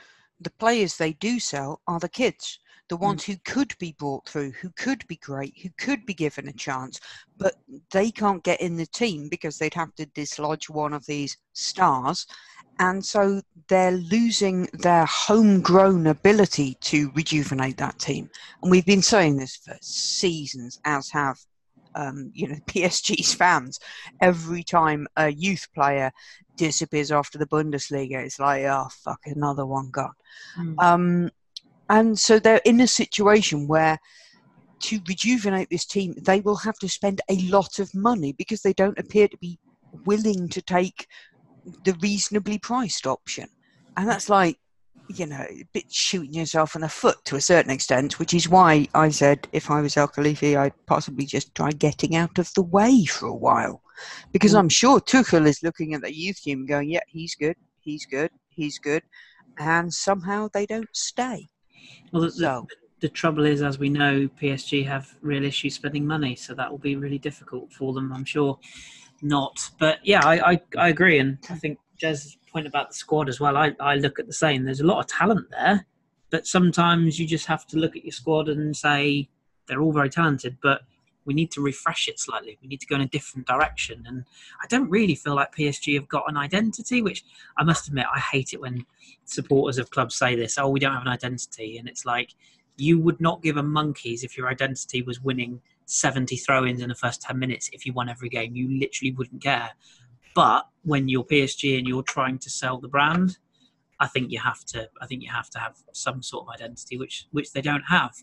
[0.40, 2.58] the players they do sell are the kids
[2.92, 3.04] the hmm.
[3.04, 3.26] ones mm.
[3.28, 7.00] who could be brought through, who could be great, who could be given a chance,
[7.38, 7.54] but
[7.90, 12.26] they can't get in the team because they'd have to dislodge one of these stars.
[12.80, 18.28] And so they're losing their homegrown ability to rejuvenate that team.
[18.60, 21.38] And we've been saying this for seasons, as have
[21.94, 23.80] um, you know PSG's fans.
[24.20, 26.12] Every time a youth player
[26.56, 30.12] disappears after the Bundesliga, it's like, oh fuck, another one gone.
[30.58, 30.74] Mm.
[30.78, 31.30] Um,
[31.92, 33.98] and so they're in a situation where
[34.80, 38.72] to rejuvenate this team, they will have to spend a lot of money because they
[38.72, 39.58] don't appear to be
[40.06, 41.06] willing to take
[41.84, 43.46] the reasonably priced option.
[43.98, 44.56] And that's like,
[45.08, 48.48] you know, a bit shooting yourself in the foot to a certain extent, which is
[48.48, 52.50] why I said if I was El Khelaïfi, I'd possibly just try getting out of
[52.54, 53.82] the way for a while.
[54.32, 54.60] Because mm.
[54.60, 58.30] I'm sure Tuchel is looking at the youth team going, yeah, he's good, he's good,
[58.48, 59.02] he's good.
[59.58, 61.50] And somehow they don't stay.
[62.12, 62.66] Well, the, so.
[62.68, 66.70] the, the trouble is, as we know, PSG have real issues spending money, so that
[66.70, 68.58] will be really difficult for them, I'm sure.
[69.22, 73.28] Not, but yeah, I, I, I agree, and I think Jez's point about the squad
[73.28, 73.56] as well.
[73.56, 74.64] I, I look at the same.
[74.64, 75.86] There's a lot of talent there,
[76.30, 79.28] but sometimes you just have to look at your squad and say
[79.66, 80.82] they're all very talented, but
[81.24, 82.58] we need to refresh it slightly.
[82.62, 84.04] We need to go in a different direction.
[84.06, 84.24] And
[84.62, 87.24] I don't really feel like PSG have got an identity, which
[87.56, 88.84] I must admit, I hate it when
[89.24, 91.78] supporters of clubs say this oh, we don't have an identity.
[91.78, 92.34] And it's like,
[92.76, 96.88] you would not give a monkeys if your identity was winning 70 throw ins in
[96.88, 98.56] the first 10 minutes if you won every game.
[98.56, 99.70] You literally wouldn't care.
[100.34, 103.36] But when you're PSG and you're trying to sell the brand,
[104.00, 104.88] I think you have to.
[105.00, 108.14] I think you have to have some sort of identity, which which they don't have.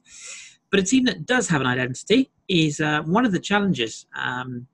[0.71, 4.05] But a team that does have an identity is uh, one of the challenges.
[4.15, 4.67] Um,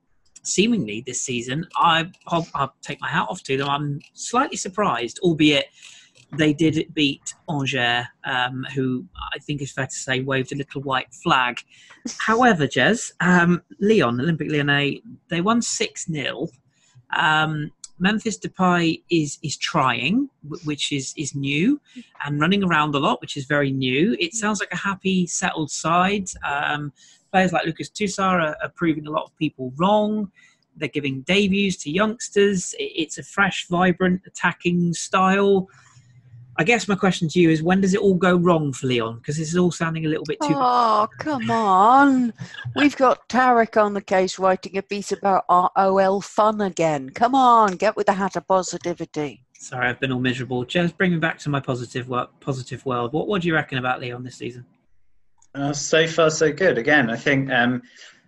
[0.43, 3.67] seemingly this season, I, I'll, I'll, take my hat off to them.
[3.67, 5.65] I'm slightly surprised, albeit
[6.37, 10.81] they did beat Angers, um, who I think is fair to say waved a little
[10.81, 11.59] white flag.
[12.19, 16.47] However, Jez, um, Lyon, Olympique Lyonnais, they won 6 0.
[17.15, 20.29] Um, Memphis Depay is is trying,
[20.63, 21.79] which is is new,
[22.25, 24.15] and running around a lot, which is very new.
[24.19, 26.27] It sounds like a happy, settled side.
[26.45, 26.91] Um,
[27.31, 30.31] players like Lucas Tousart are, are, proving a lot of people wrong.
[30.75, 32.75] They're giving debuts to youngsters.
[32.79, 35.69] It's a fresh, vibrant, attacking style.
[36.57, 39.17] I guess my question to you is when does it all go wrong for Lyon?
[39.17, 40.53] Because this is all sounding a little bit too.
[40.53, 42.33] Oh, come on.
[42.75, 47.09] We've got Tarek on the case writing a piece about ROL fun again.
[47.09, 49.43] Come on, get with the hat of positivity.
[49.53, 50.63] Sorry, I've been all miserable.
[50.65, 53.13] Just bring me back to my positive, work, positive positive world.
[53.13, 54.65] What, what do you reckon about Lyon this season?
[55.53, 56.77] Uh, so far, so good.
[56.77, 57.81] Again, I think um,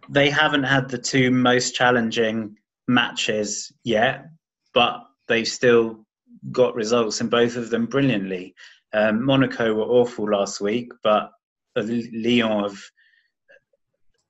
[0.09, 4.27] they haven't had the two most challenging matches yet,
[4.73, 6.05] but they've still
[6.51, 8.55] got results in both of them brilliantly.
[8.93, 11.31] Um, Monaco were awful last week, but
[11.75, 12.79] Lyon have,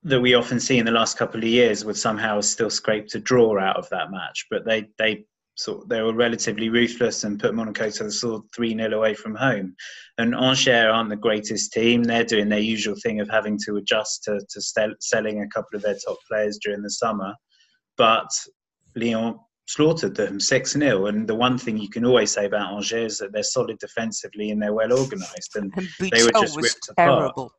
[0.04, 3.20] that we often see in the last couple of years would somehow still scrape a
[3.20, 4.48] draw out of that match.
[4.50, 5.26] But they they
[5.56, 9.36] sort they were relatively ruthless and put Monaco to the sword three 0 away from
[9.36, 9.76] home.
[10.18, 12.04] And Angers aren't the greatest team.
[12.04, 15.84] They're doing their usual thing of having to adjust to to selling a couple of
[15.84, 17.34] their top players during the summer.
[17.98, 18.30] But
[18.96, 21.06] Lyon slaughtered them 6 0.
[21.06, 24.52] And the one thing you can always say about Angers is that they're solid defensively
[24.52, 25.56] and they're well organised.
[25.56, 27.28] And, and they were just ripped terrible.
[27.28, 27.52] apart.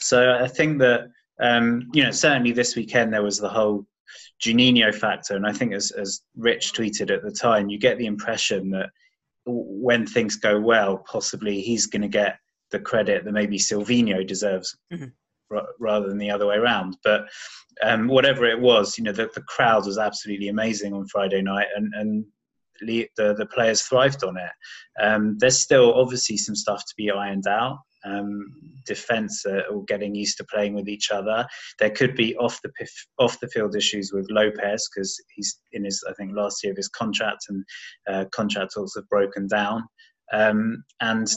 [0.00, 1.08] So I think that,
[1.40, 3.86] um, you know, certainly this weekend there was the whole
[4.42, 5.36] Juninho factor.
[5.36, 8.90] And I think, as, as Rich tweeted at the time, you get the impression that
[9.46, 12.38] when things go well, possibly he's going to get
[12.70, 14.76] the credit that maybe Sylvinho deserves.
[14.92, 15.06] Mm-hmm
[15.78, 16.96] rather than the other way around.
[17.02, 17.28] But
[17.82, 21.68] um, whatever it was, you know, the, the crowd was absolutely amazing on Friday night,
[21.74, 22.24] and and
[22.86, 25.02] the the players thrived on it.
[25.02, 27.78] Um, there's still obviously some stuff to be ironed out.
[28.02, 28.46] Um,
[28.86, 31.46] defense all getting used to playing with each other.
[31.78, 32.70] There could be off the
[33.18, 36.78] off the field issues with Lopes because he's in his I think last year of
[36.78, 37.64] his contract and
[38.08, 39.84] uh, contract talks have broken down.
[40.32, 41.28] Um, and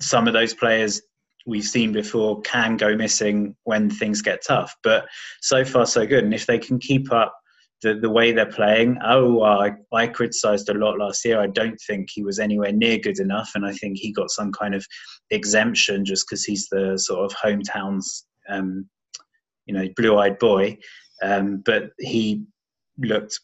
[0.00, 1.02] some of those players
[1.46, 4.74] we've seen before can go missing when things get tough.
[4.82, 5.06] But
[5.40, 6.24] so far, so good.
[6.24, 7.34] And if they can keep up
[7.82, 11.40] the, the way they're playing, oh, I, I criticised a lot last year.
[11.40, 13.52] I don't think he was anywhere near good enough.
[13.54, 14.86] And I think he got some kind of
[15.30, 18.88] exemption just because he's the sort of hometown's, um,
[19.66, 20.76] you know, blue eyed boy.
[21.22, 22.44] Um, but he
[22.98, 23.40] looked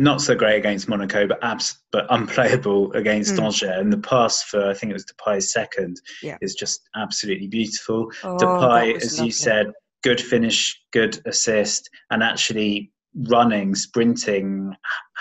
[0.00, 3.44] not so great against Monaco, but abs- but unplayable against mm.
[3.44, 3.78] Angers.
[3.78, 6.38] And the pass for I think it was Depay's second yeah.
[6.40, 8.10] is just absolutely beautiful.
[8.24, 9.26] Oh, Depay, as lovely.
[9.26, 12.90] you said, good finish, good assist, and actually
[13.28, 14.74] running, sprinting,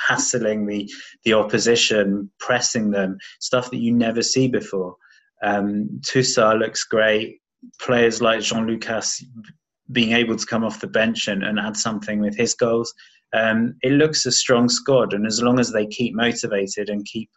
[0.07, 0.89] hassling the
[1.25, 4.95] the opposition, pressing them, stuff that you never see before.
[5.43, 7.39] Um, Tousart looks great.
[7.81, 9.21] Players like Jean Lucas
[9.91, 12.93] being able to come off the bench and, and add something with his goals.
[13.33, 17.29] Um, it looks a strong squad, and as long as they keep motivated and keep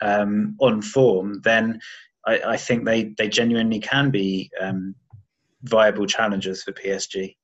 [0.00, 1.78] um, on form, then
[2.26, 4.94] I, I, think they, they genuinely can be um,
[5.64, 7.36] viable challengers for PSG.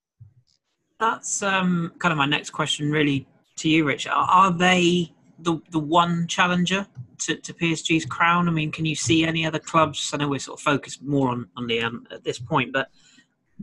[0.98, 3.26] That's um, kind of my next question, really,
[3.57, 4.07] to you, Rich.
[4.07, 6.87] Are, are they the the one challenger
[7.18, 8.48] to, to PSG's crown?
[8.48, 10.11] I mean, can you see any other clubs?
[10.12, 12.88] I know we're sort of focused more on on Lyon at this point, but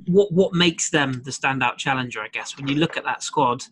[0.07, 2.21] what what makes them the standout challenger?
[2.21, 3.63] I guess when you look at that squad,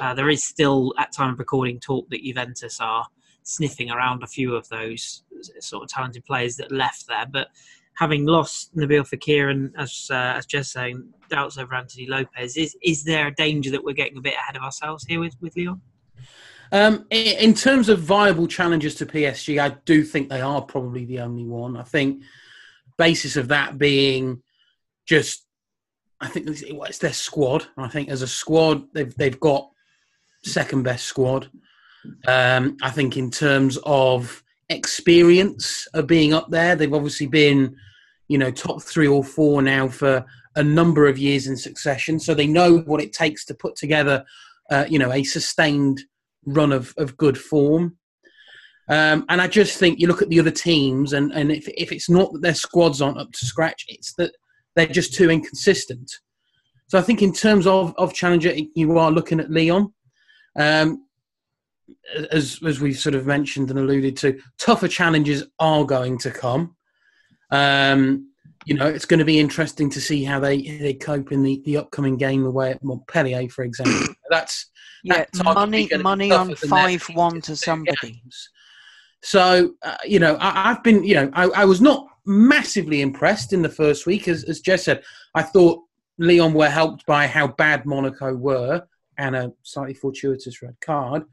[0.00, 3.06] uh, there is still at time of recording talk that Juventus are
[3.42, 5.22] sniffing around a few of those
[5.60, 7.48] sort of talented players that left there, but
[7.96, 12.76] having lost Nabil Fekir and as uh, as Jez saying doubts over Anthony Lopes, is
[12.82, 15.56] is there a danger that we're getting a bit ahead of ourselves here with with
[15.56, 15.80] Lyon?
[16.72, 21.20] Um, in terms of viable challenges to PSG, I do think they are probably the
[21.20, 21.76] only one.
[21.76, 22.22] I think
[22.98, 24.42] basis of that being
[25.06, 25.45] just,
[26.20, 27.66] I think it's their squad.
[27.76, 29.70] I think as a squad, they've they've got
[30.44, 31.50] second best squad.
[32.26, 37.76] Um, I think in terms of experience of being up there, they've obviously been,
[38.28, 40.24] you know, top three or four now for
[40.54, 42.18] a number of years in succession.
[42.18, 44.24] So they know what it takes to put together,
[44.70, 46.00] uh, you know, a sustained
[46.46, 47.98] run of, of good form.
[48.88, 51.90] Um, and I just think you look at the other teams, and, and if, if
[51.90, 54.32] it's not that their squads aren't up to scratch, it's that
[54.76, 56.12] they're just too inconsistent.
[56.88, 59.92] So I think in terms of, of challenger, you are looking at Lyon.
[60.56, 61.02] Um,
[62.30, 66.76] as as we've sort of mentioned and alluded to, tougher challenges are going to come.
[67.50, 68.30] Um,
[68.64, 71.62] you know, it's going to be interesting to see how they they cope in the,
[71.64, 74.14] the upcoming game away at Montpellier, for example.
[74.30, 74.70] That's
[75.04, 77.96] yeah, money money on five one to somebody.
[78.02, 78.50] Games.
[79.22, 83.52] So uh, you know, I, have been you know I, I, was not massively impressed
[83.52, 85.02] in the first week, as as Jez said.
[85.34, 85.82] I thought
[86.18, 88.86] Lyon were helped by how bad Monaco were
[89.18, 91.24] and a slightly fortuitous red card,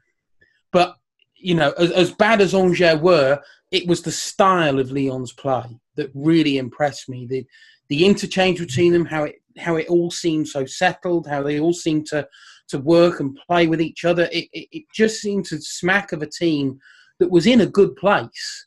[0.72, 0.96] but
[1.36, 3.38] you know, as, as bad as Angers were,
[3.70, 7.26] it was the style of Lyon's play that really impressed me.
[7.26, 7.46] The
[7.88, 11.72] the interchange between them, how it how it all seemed so settled, how they all
[11.72, 12.26] seemed to
[12.68, 14.28] to work and play with each other.
[14.32, 16.78] It, it, it just seemed to smack of a team
[17.18, 18.66] that was in a good place.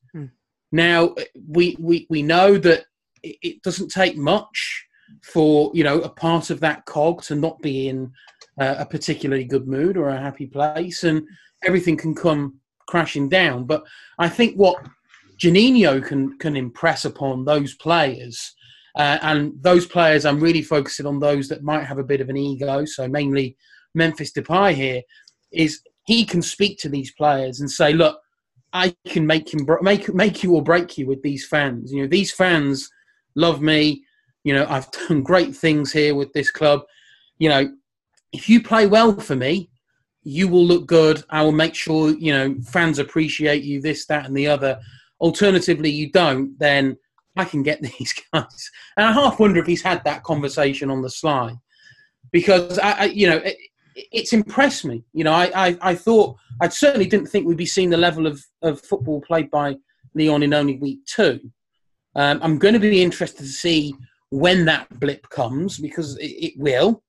[0.71, 1.15] Now
[1.47, 2.85] we, we we know that
[3.23, 4.85] it, doesn't take much
[5.23, 8.11] for you know a part of that cog to not be in
[8.59, 11.23] uh, a particularly good mood or a happy place, and
[11.65, 13.65] everything can come crashing down.
[13.65, 13.83] But
[14.19, 14.77] I think what
[15.39, 18.53] Juninho can can impress upon those players.
[18.95, 22.29] Uh, and those players, I'm really focusing on those that might have a bit of
[22.29, 22.83] an ego.
[22.85, 23.55] So mainly
[23.93, 25.01] Memphis Depay here
[25.51, 28.19] is he can speak to these players and say, look,
[28.77, 31.91] I can make him make make you or break you with these fans.
[31.91, 32.87] You know, these fans
[33.35, 34.03] love me.
[34.43, 36.81] You know, I've done great things here with this club.
[37.39, 37.75] You know,
[38.31, 39.71] if you play well for me,
[40.21, 41.23] you will look good.
[41.31, 43.81] I will make sure you know fans appreciate you.
[43.81, 44.79] This, that, and the other.
[45.19, 46.95] Alternatively, you don't, then
[47.35, 48.71] I can get these guys.
[48.95, 51.55] And I half wonder if he's had that conversation on the sly,
[52.31, 53.41] because I, I you know,
[54.11, 55.03] it's impressed me.
[55.13, 58.27] You know, I, I, I, thought I certainly didn't think we'd be seeing the level
[58.27, 59.75] of, of football played by
[60.13, 61.39] Lyon in only week two.
[62.15, 63.95] Um, I'm going to be interested to see
[64.29, 67.03] when that blip comes because it, it, will,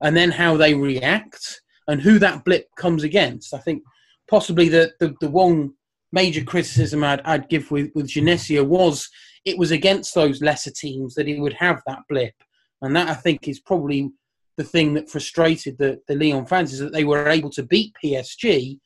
[0.00, 3.54] and then how they react and who that blip comes against.
[3.54, 3.82] I think
[4.28, 5.72] possibly the the, the one
[6.12, 9.08] major criticism I'd, I'd give with with Genesio was
[9.44, 12.34] it was against those lesser teams that he would have that blip,
[12.82, 14.10] and that I think is probably
[14.56, 17.94] the thing that frustrated the, the Lyon fans is that they were able to beat
[18.02, 18.78] PSG,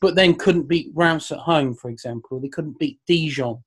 [0.00, 2.40] but then couldn't beat Reims at home, for example.
[2.40, 3.62] They couldn't beat Dijon.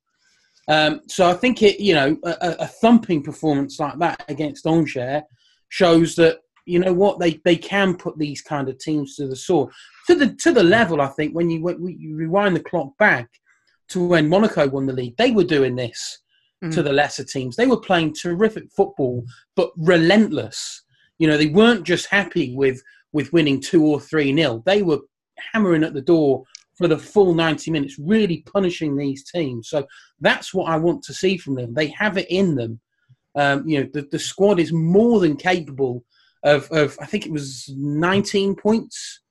[0.67, 5.23] Um, so I think it, you know, a, a, thumping performance like that against Angers
[5.69, 9.35] shows that you know what they, they can put these kind of teams to the
[9.35, 9.71] sword
[10.07, 10.99] to the to the level.
[10.99, 13.29] I think when you when you rewind the clock back
[13.89, 16.19] to when Monaco won the league, they were doing this
[16.63, 16.73] mm.
[16.73, 17.55] to the lesser teams.
[17.55, 19.23] They were playing terrific football,
[19.55, 20.83] but relentless.
[21.19, 22.81] You know, they weren't just happy with
[23.13, 24.61] with winning two or three nil.
[24.65, 24.99] They were
[25.53, 26.43] hammering at the door
[26.77, 29.69] for the full 90 minutes, really punishing these teams.
[29.69, 29.87] So
[30.19, 31.73] that's what I want to see from them.
[31.73, 32.79] They have it in them.
[33.35, 36.03] Um, you know, the, the squad is more than capable
[36.43, 39.21] of, of I think it was 19 points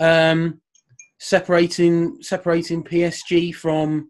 [0.00, 0.60] um,
[1.18, 4.08] separating separating PSG from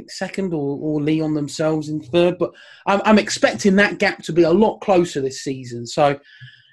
[0.00, 2.38] think second or, or Lyon themselves in third.
[2.38, 2.52] But
[2.86, 5.86] I'm, I'm expecting that gap to be a lot closer this season.
[5.86, 6.18] So,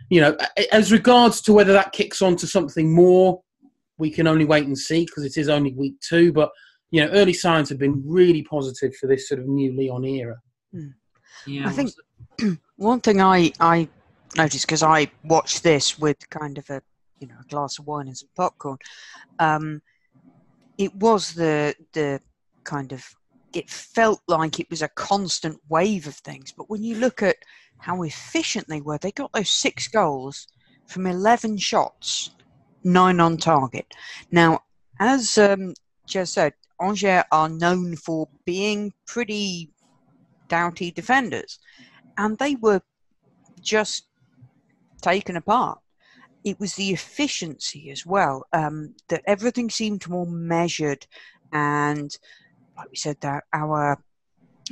[0.09, 0.37] you know,
[0.71, 3.41] as regards to whether that kicks on to something more,
[3.97, 6.31] we can only wait and see because it is only week two.
[6.31, 6.51] But
[6.91, 10.37] you know, early signs have been really positive for this sort of new Lyon era.
[10.71, 10.87] Hmm.
[11.45, 11.91] Yeah, I think
[12.77, 13.87] one thing I I
[14.35, 16.81] noticed because I watched this with kind of a
[17.19, 18.77] you know a glass of wine and some popcorn.
[19.39, 19.81] Um,
[20.77, 22.21] it was the the
[22.63, 23.03] kind of
[23.57, 26.53] it felt like it was a constant wave of things.
[26.55, 27.37] But when you look at
[27.79, 30.47] how efficient they were, they got those six goals
[30.85, 32.29] from 11 shots,
[32.83, 33.91] nine on target.
[34.31, 34.59] Now,
[34.99, 35.73] as um,
[36.07, 39.71] Jez said, Angers are known for being pretty
[40.47, 41.57] doughty defenders,
[42.15, 42.81] and they were
[43.59, 44.07] just
[45.01, 45.79] taken apart.
[46.43, 51.07] It was the efficiency as well um, that everything seemed more measured,
[51.51, 52.15] and
[52.77, 53.97] like we said, that our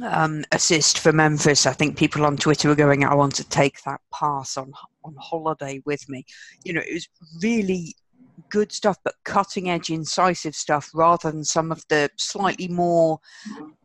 [0.04, 1.66] um, assist for Memphis.
[1.66, 5.16] I think people on Twitter were going, "I want to take that pass on on
[5.18, 6.26] holiday with me."
[6.64, 7.10] You know, it was
[7.42, 7.96] really
[8.50, 13.20] good stuff, but cutting edge, incisive stuff, rather than some of the slightly more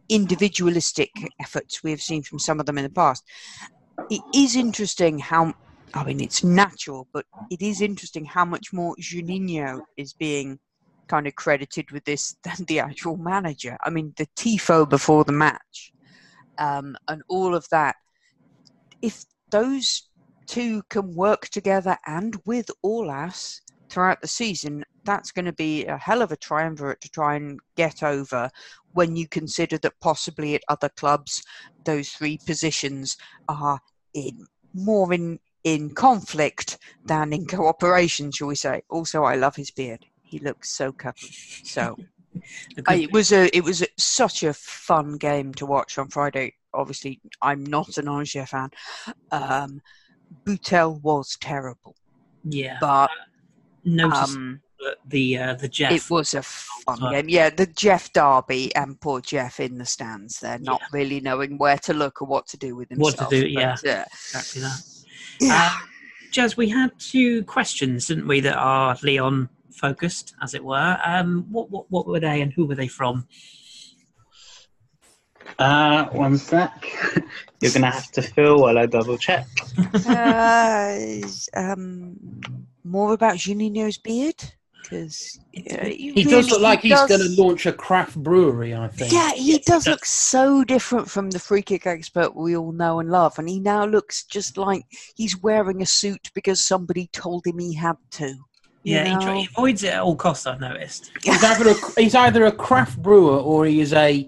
[0.09, 3.25] individualistic efforts we have seen from some of them in the past.
[4.11, 5.55] It is interesting how.
[5.93, 10.61] I mean, it's natural, but it is interesting how much more Juninho is being
[11.11, 13.77] kind of credited with this than the actual manager.
[13.83, 15.93] I mean, the tifo before the match
[16.59, 17.97] um, and all of that.
[19.03, 20.09] If those
[20.47, 25.97] two can work together and with Aulas throughout the season, that's going to be a
[25.97, 28.49] hell of a triumvirate to try and get over
[28.93, 31.43] when you consider that possibly at other clubs
[31.85, 33.17] those three positions
[33.49, 33.81] are
[34.15, 38.83] in more in in conflict than in cooperation, shall we say.
[38.89, 41.67] Also, I love his beard he looks so cuppy.
[41.67, 41.97] So
[42.87, 46.55] I, it was a it was a, such a fun game to watch on Friday.
[46.73, 48.71] Obviously, I'm not an Angers fan.
[49.33, 49.81] Um,
[50.45, 51.97] Butelle was terrible.
[52.45, 53.11] Yeah, but
[53.85, 54.61] notice um,
[55.07, 55.93] the uh, the Jeff.
[55.93, 57.29] It was a fun game.
[57.29, 60.39] Yeah, the Jeff Derby and poor Jeff in the stands.
[60.39, 60.87] They're not yeah.
[60.93, 63.21] really knowing where to look or what to do with themselves.
[63.21, 63.49] What to do?
[63.49, 64.81] yeah, yeah, exactly that.
[65.41, 65.77] Yeah.
[66.31, 70.99] Jez, we had two questions, didn't we, that are Lyon focused, as it were.
[71.05, 73.27] Um, what, what, what were they and who were they from?
[75.59, 76.91] Uh, one sec.
[77.61, 79.47] You're going to have to fill while I double check.
[80.07, 80.99] uh,
[81.55, 82.17] um,
[82.85, 84.37] more about Juninho's beard?
[84.83, 85.39] Because
[85.71, 88.89] uh, he, he does look like he he's going to launch a craft brewery, I
[88.89, 89.13] think.
[89.13, 93.11] Yeah, he does look so different from the free kick expert we all know and
[93.11, 93.39] love.
[93.39, 97.75] And he now looks just like he's wearing a suit because somebody told him he
[97.75, 98.35] had to.
[98.83, 100.47] Yeah, he, he, avoids it at all costs.
[100.47, 101.13] I've noticed.
[101.23, 104.27] He's either a, he's either a craft brewer or he is a,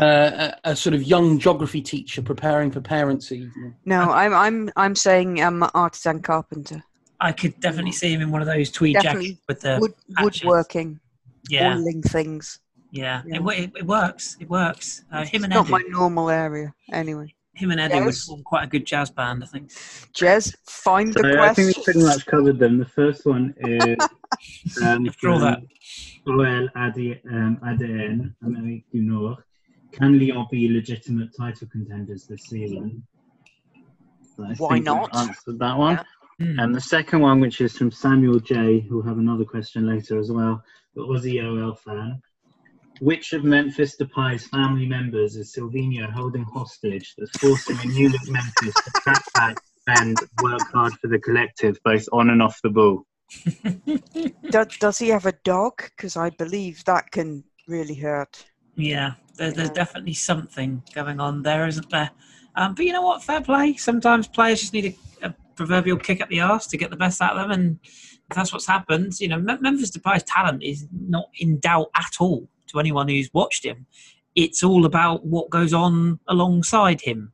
[0.00, 3.74] uh, a, a sort of young geography teacher preparing for parents' evening.
[3.84, 6.82] No, I'm I'm I'm saying I'm um, artisan carpenter.
[7.20, 9.94] I could definitely see him in one of those tweed definitely jackets with the wood,
[10.20, 10.98] woodworking,
[11.48, 12.58] yeah, oiling things.
[12.90, 13.36] Yeah, yeah.
[13.36, 14.36] It, it, it, works.
[14.40, 15.04] It works.
[15.12, 15.72] Uh, him it's and not Eddie.
[15.72, 18.04] my normal area, anyway him and Eddie yes.
[18.04, 19.70] would form quite a good jazz band, I think.
[20.12, 21.40] Jez, find so the question.
[21.40, 22.78] I think we pretty much covered them.
[22.78, 23.96] The first one is
[24.82, 25.60] um, from that.
[26.26, 29.38] OL ADN, ADN, Amérique du Nord.
[29.92, 33.06] Can Lyon be legitimate title contenders this season?
[34.36, 35.14] So Why not?
[35.14, 35.96] Answered that one.
[35.96, 36.04] Yeah.
[36.46, 36.58] Hmm.
[36.58, 40.32] And the second one, which is from Samuel J, who'll have another question later as
[40.32, 40.62] well,
[40.94, 42.20] What was the Aussie OL fan.
[43.00, 48.28] Which of Memphis Depay's family members is Sylvinho holding hostage that's forcing a new look
[48.28, 52.70] Memphis to track back and work hard for the collective, both on and off the
[52.70, 53.04] ball?
[54.50, 55.82] does, does he have a dog?
[55.96, 58.46] Because I believe that can really hurt.
[58.76, 62.10] Yeah, there, there's definitely something going on there, isn't there?
[62.54, 63.24] Um, but you know what?
[63.24, 63.74] Fair play.
[63.74, 67.20] Sometimes players just need a, a proverbial kick up the arse to get the best
[67.20, 69.18] out of them, and if that's what's happened.
[69.18, 73.64] You know, Memphis Depay's talent is not in doubt at all to anyone who's watched
[73.64, 73.86] him.
[74.34, 77.32] It's all about what goes on alongside him.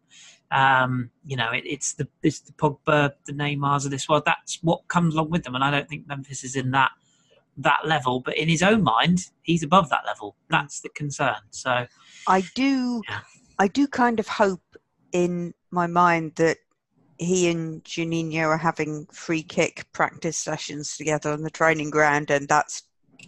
[0.50, 4.24] Um, you know, it, it's the it's the Pogba, the Neymars of this world.
[4.26, 6.90] That's what comes along with them, and I don't think Memphis is in that
[7.56, 8.20] that level.
[8.20, 10.36] But in his own mind, he's above that level.
[10.48, 11.36] That's the concern.
[11.50, 11.86] So,
[12.26, 13.20] I do, yeah.
[13.58, 14.62] I do kind of hope
[15.12, 16.58] in my mind that
[17.18, 22.48] he and Juninho are having free kick practice sessions together on the training ground, and
[22.48, 22.82] that's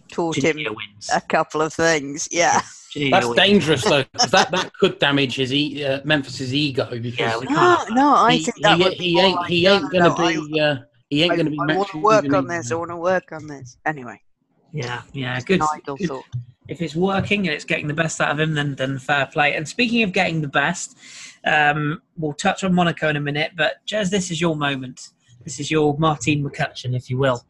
[0.09, 1.09] taught him wins.
[1.13, 2.27] a couple of things.
[2.31, 2.61] Yeah.
[3.11, 3.35] That's wins.
[3.35, 6.87] dangerous though, that that could damage his e- uh, Memphis's ego.
[6.91, 10.09] Because yeah, no, no, I he, think that he, he ain't like, he ain't gonna
[10.09, 10.75] no, be uh,
[11.09, 11.57] he ain't I, gonna be.
[11.59, 12.71] I want to work on this.
[12.71, 13.77] I want to work on this.
[13.85, 14.21] Anyway.
[14.71, 15.61] Yeah, yeah, good.
[15.85, 16.09] good.
[16.67, 19.55] If it's working and it's getting the best out of him, then then fair play.
[19.55, 20.97] And speaking of getting the best,
[21.45, 23.51] um, we'll touch on Monaco in a minute.
[23.55, 25.09] But Jez, this is your moment.
[25.43, 27.43] This is your Martine McCutcheon, if you will,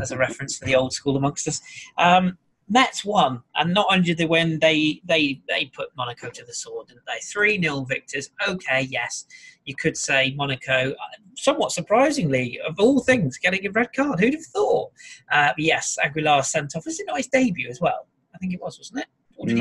[0.00, 1.60] as a reference to the old school amongst us.
[1.98, 2.38] Um,
[2.72, 6.54] Metz won, and not only did they win, they they they put Monaco to the
[6.54, 7.18] sword, didn't they?
[7.20, 8.30] Three 0 victors.
[8.46, 9.26] Okay, yes,
[9.64, 10.94] you could say Monaco, uh,
[11.36, 14.20] somewhat surprisingly, of all things, getting a red card.
[14.20, 14.92] Who'd have thought?
[15.32, 16.86] Uh, yes, Aguilar sent off.
[16.86, 18.06] Was it not his debut as well?
[18.36, 19.06] I think it was, wasn't it?
[19.36, 19.58] Or did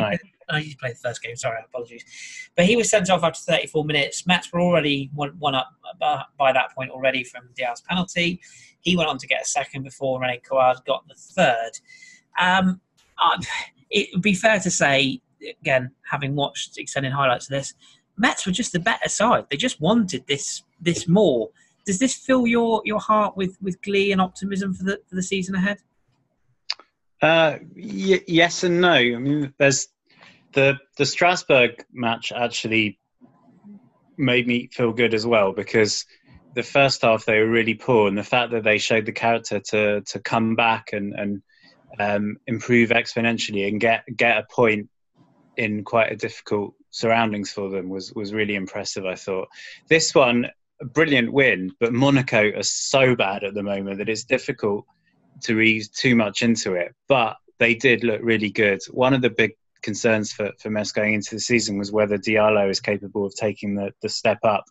[0.51, 0.59] no.
[0.59, 1.35] play, played the first game.
[1.35, 2.03] Sorry, apologies.
[2.55, 4.27] But he was sent off after 34 minutes.
[4.27, 5.69] Metz were already one, one up
[5.99, 8.41] by that point already from Diaz penalty.
[8.81, 11.71] He went on to get a second before Renaud Cohade got the third.
[12.39, 12.81] Um,
[13.21, 13.41] uh,
[13.89, 15.21] it would be fair to say,
[15.61, 17.73] again, having watched extended highlights of this,
[18.17, 19.45] Metz were just the better side.
[19.49, 21.49] They just wanted this this more.
[21.85, 25.23] Does this fill your, your heart with, with glee and optimism for the for the
[25.23, 25.79] season ahead?
[27.21, 28.93] Uh, y- yes and no.
[28.93, 29.87] I mean, there's
[30.53, 32.99] the the Strasbourg match actually
[34.17, 36.05] made me feel good as well because
[36.55, 39.59] the first half they were really poor, and the fact that they showed the character
[39.59, 41.41] to to come back and and
[41.99, 44.89] um, improve exponentially and get get a point
[45.57, 49.05] in quite a difficult surroundings for them was was really impressive.
[49.05, 49.47] I thought
[49.87, 50.49] this one
[50.81, 54.85] a brilliant win, but Monaco are so bad at the moment that it's difficult
[55.41, 56.95] to read too much into it.
[57.07, 58.79] But they did look really good.
[58.89, 59.51] One of the big
[59.81, 63.75] concerns for, for Metz going into the season was whether Diallo is capable of taking
[63.75, 64.65] the, the step up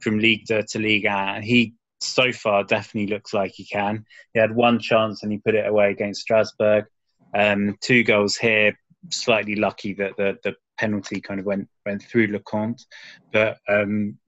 [0.00, 1.40] from League to League A.
[1.40, 4.04] He so far definitely looks like he can.
[4.32, 6.86] He had one chance and he put it away against Strasbourg.
[7.34, 8.78] Um, two goals here,
[9.10, 12.84] slightly lucky that the, the penalty kind of went went through Lecomte,
[13.32, 14.18] but um,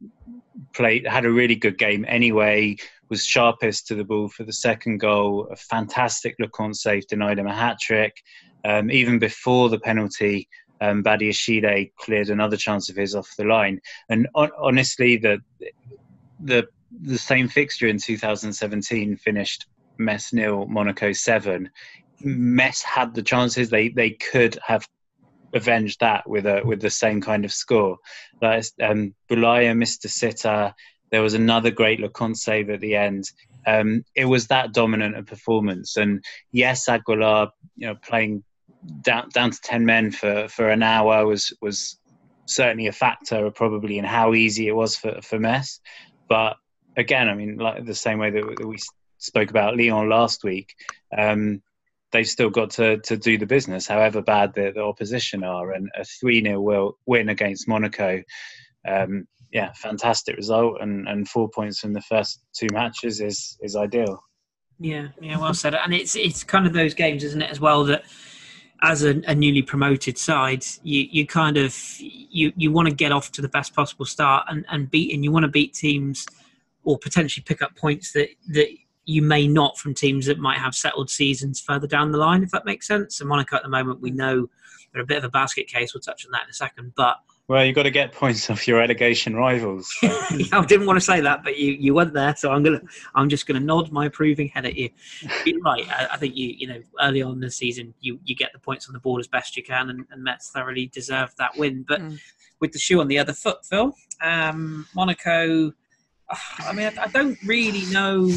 [0.72, 2.76] played had a really good game anyway.
[3.08, 5.48] Was sharpest to the ball for the second goal.
[5.50, 8.22] A fantastic Lecomte save denied him a hat trick.
[8.64, 10.48] Um, even before the penalty,
[10.80, 13.80] um, Badiashile cleared another chance of his off the line.
[14.08, 15.38] And on, honestly, the
[16.40, 16.68] the
[17.02, 19.66] the same fixture in 2017 finished
[19.98, 21.70] Metz nil, Monaco seven.
[22.20, 24.86] Metz had the chances; they they could have
[25.54, 27.96] avenged that with a with the same kind of score.
[28.40, 30.74] That is, um, Boulaya missed a sitter.
[31.10, 33.30] There was another great Lecomte save at the end.
[33.66, 38.44] Um, it was that dominant a performance, and yes, Aguilar, you know, playing
[39.02, 41.98] down down to ten men for for an hour was was
[42.46, 45.80] certainly a factor, probably in how easy it was for for Metz.
[46.28, 46.56] But
[46.96, 48.78] again, I mean, like the same way that we
[49.18, 50.74] spoke about Lyon last week,
[51.16, 51.62] um,
[52.12, 55.72] they've still got to, to do the business, however bad the, the opposition are.
[55.72, 58.22] And a 3 0 win against Monaco,
[58.86, 60.78] um, yeah, fantastic result.
[60.80, 64.22] And, and four points from the first two matches is, is ideal.
[64.78, 65.74] Yeah, yeah, well said.
[65.74, 68.04] And it's it's kind of those games, isn't it, as well, that
[68.82, 73.10] as a, a, newly promoted side, you, you kind of you, you want to get
[73.10, 76.26] off to the best possible start and, and beat and you want to beat teams
[76.84, 78.68] or potentially pick up points that, that
[79.06, 82.50] you may not from teams that might have settled seasons further down the line, if
[82.50, 83.20] that makes sense.
[83.20, 84.48] And Monaco at the moment, we know
[84.92, 85.94] they're a bit of a basket case.
[85.94, 86.92] We'll touch on that in a second.
[86.96, 87.16] But
[87.48, 89.88] well, you've got to get points off your relegation rivals.
[90.00, 90.08] So.
[90.52, 92.80] I didn't want to say that, but you, you went there, so I'm gonna
[93.14, 94.90] I'm just gonna nod my approving head at you.
[95.44, 95.86] You're right.
[95.88, 98.58] I, I, think you you know early on in the season you, you get the
[98.58, 101.84] points on the board as best you can, and, and Metz thoroughly deserved that win.
[101.86, 102.18] But mm.
[102.60, 105.72] with the shoe on the other foot, Phil, um, Monaco.
[106.58, 108.28] I mean, I, I don't really know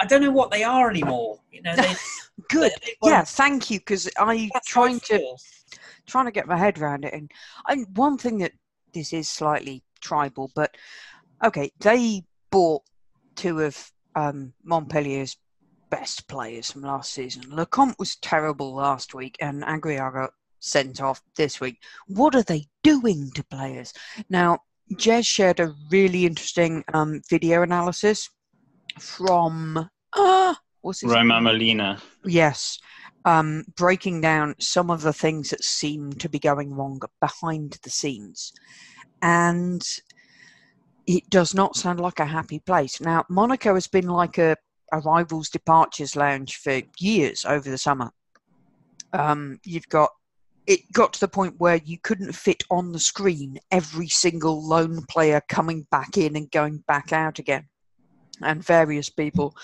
[0.00, 1.40] I don't know what they are anymore.
[1.50, 1.94] You know, they,
[2.50, 2.72] good.
[2.84, 5.36] They, they, yeah, thank you because I trying to
[6.06, 7.14] trying to get my head around it.
[7.14, 7.30] And,
[7.68, 8.52] and one thing that
[8.92, 10.76] this is slightly tribal, but
[11.44, 12.82] okay, they bought
[13.34, 15.36] two of um, Montpellier's
[15.90, 17.42] best players from last season.
[17.44, 20.30] Lecomte was terrible last week, and Aguilar
[20.60, 21.78] sent off this week.
[22.06, 23.92] What are they doing to players
[24.28, 24.60] now?
[24.94, 28.30] Jez shared a really interesting um, video analysis
[29.00, 31.42] from uh, what's his Romain?
[31.42, 32.00] Molina.
[32.24, 32.78] Yes,
[33.26, 37.90] um, breaking down some of the things that seem to be going wrong behind the
[37.90, 38.52] scenes,
[39.20, 39.84] and
[41.06, 43.00] it does not sound like a happy place.
[43.00, 44.56] Now, Monaco has been like a,
[44.92, 48.10] a rivals departures lounge for years over the summer.
[49.12, 50.10] Um, you've got
[50.66, 55.04] it got to the point where you couldn't fit on the screen every single loan
[55.08, 57.68] player coming back in and going back out again
[58.42, 59.56] and various people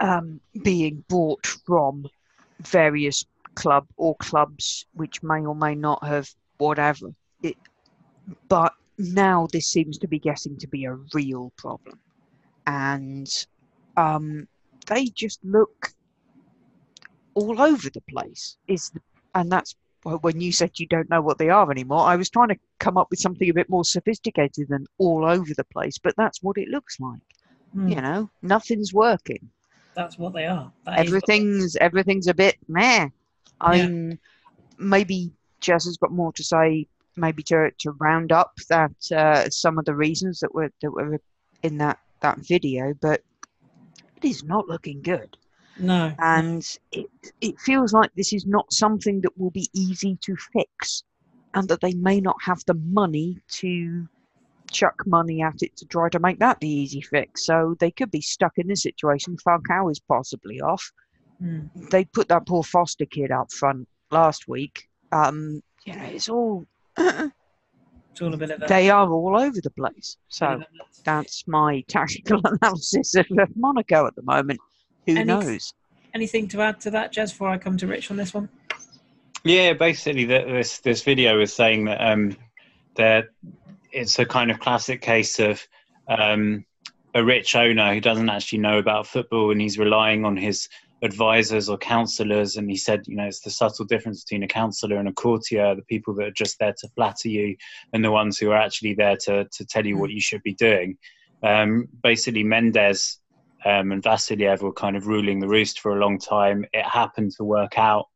[0.00, 2.06] um, being bought from
[2.66, 7.08] various club or clubs which may or may not have whatever.
[7.42, 7.56] It,
[8.48, 11.98] but now this seems to be getting to be a real problem,
[12.66, 13.28] and
[13.96, 14.48] um,
[14.86, 15.92] they just look
[17.34, 18.56] all over the place.
[18.66, 19.00] Is the,
[19.34, 22.06] and that's when you said you don't know what they are anymore.
[22.06, 25.52] I was trying to come up with something a bit more sophisticated than all over
[25.56, 27.20] the place, but that's what it looks like.
[27.74, 27.90] Mm.
[27.90, 29.50] You know, nothing's working.
[29.94, 30.72] That's what they are.
[30.86, 33.08] That everything's everything's a bit meh.
[33.60, 34.16] I'm yeah.
[34.78, 36.86] maybe Jez has got more to say,
[37.16, 41.20] maybe to to round up that uh, some of the reasons that were that were
[41.62, 43.22] in that that video, but
[44.16, 45.36] it is not looking good.
[45.78, 46.14] No.
[46.18, 47.06] And it
[47.40, 51.04] it feels like this is not something that will be easy to fix,
[51.54, 54.08] and that they may not have the money to
[54.74, 57.46] chuck money at it to try to make that the easy fix.
[57.46, 59.36] So they could be stuck in this situation.
[59.46, 60.92] Falcao is possibly off.
[61.42, 61.90] Mm.
[61.90, 64.88] They put that poor foster kid up front last week.
[65.12, 66.66] Um, you know, it's all.
[66.98, 68.66] it's all a bit of a...
[68.66, 70.16] They are all over the place.
[70.28, 70.62] So
[71.04, 74.60] that's my tactical analysis of Monaco at the moment.
[75.06, 75.72] Who Any, knows?
[76.14, 78.48] Anything to add to that, Jez, before I come to Rich on this one?
[79.44, 82.34] Yeah, basically, this this video is saying that um,
[82.96, 83.26] that
[83.94, 85.66] it's a kind of classic case of
[86.08, 86.64] um,
[87.14, 90.68] a rich owner who doesn't actually know about football and he's relying on his
[91.02, 94.96] advisors or counselors and he said you know it's the subtle difference between a counselor
[94.96, 97.54] and a courtier the people that are just there to flatter you
[97.92, 100.54] and the ones who are actually there to, to tell you what you should be
[100.54, 100.96] doing
[101.42, 103.20] um, basically mendes
[103.64, 106.66] um, and Vasiliev were kind of ruling the roost for a long time.
[106.72, 108.06] It happened to work out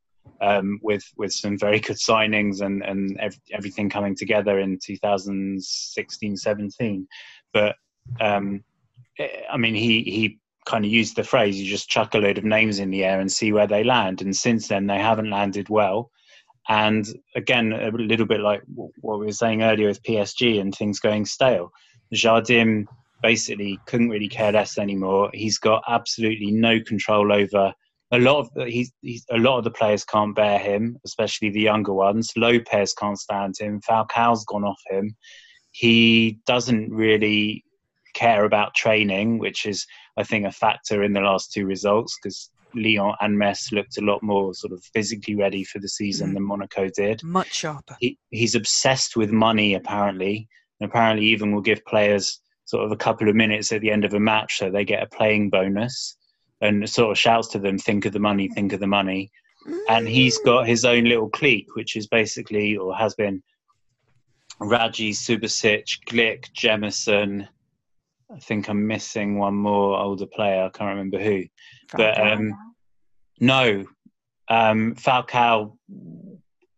[0.41, 7.07] um, with with some very good signings and and ev- everything coming together in 2016-17.
[7.53, 7.77] But
[8.21, 8.63] um,
[9.51, 12.45] I mean, he he kind of used the phrase, "You just chuck a load of
[12.45, 15.69] names in the air and see where they land." And since then, they haven't landed
[15.69, 16.11] well.
[16.69, 21.01] And again, a little bit like what we were saying earlier with PSG and things
[21.01, 21.73] going stale.
[22.15, 22.87] Jardim
[23.23, 25.31] basically couldn't really care less anymore.
[25.33, 27.73] He's got absolutely no control over
[28.11, 31.61] a lot of he's, he's a lot of the players can't bear him, especially the
[31.61, 32.33] younger ones.
[32.37, 33.81] Lopes can't stand him.
[33.81, 35.15] Falcao's gone off him.
[35.73, 37.65] He doesn't really
[38.15, 39.87] care about training, which is
[40.17, 44.05] I think a factor in the last two results because Lyon and Metz looked a
[44.05, 46.35] lot more sort of physically ready for the season mm.
[46.35, 47.23] than Monaco did.
[47.23, 47.97] Much sharper.
[48.01, 50.49] He, he's obsessed with money apparently,
[50.81, 54.05] and apparently even will give players sort of a couple of minutes at the end
[54.05, 56.18] of a match so they get a playing bonus
[56.61, 59.31] and sort of shouts to them, think of the money, think of the money.
[59.89, 63.43] And he's got his own little clique, which is basically, or has been,
[64.61, 67.47] Raggi, Subasic, Glik, Jemerson.
[68.35, 70.65] I think I'm missing one more older player.
[70.65, 71.45] I can't remember who.
[71.95, 72.53] But um,
[73.41, 73.87] no,
[74.49, 75.77] um, Falcao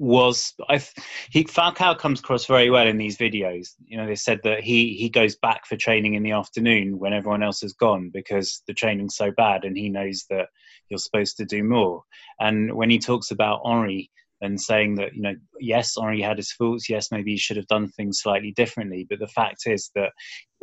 [0.00, 0.82] was I
[1.30, 3.68] he Falcao comes across very well in these videos.
[3.84, 7.12] You know, they said that he he goes back for training in the afternoon when
[7.12, 10.48] everyone else has gone because the training's so bad, and he knows that
[10.88, 12.02] you're supposed to do more.
[12.40, 16.52] And when he talks about Henry and saying that you know yes Henry had his
[16.52, 20.12] faults yes maybe he should have done things slightly differently but the fact is that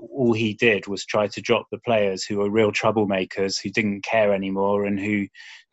[0.09, 4.03] all he did was try to drop the players who were real troublemakers who didn't
[4.03, 5.27] care anymore and who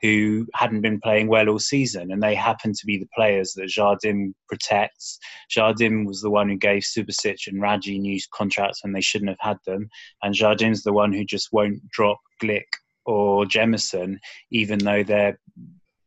[0.05, 3.71] who hadn't been playing well all season and they happened to be the players that
[3.71, 5.19] Jardim protects
[5.51, 9.39] Jardim was the one who gave Subasic and Raggi new contracts when they shouldn't have
[9.41, 9.89] had them
[10.23, 12.69] and Jardim's the one who just won't drop Glik
[13.07, 14.19] or Jemerson
[14.51, 15.39] even though they're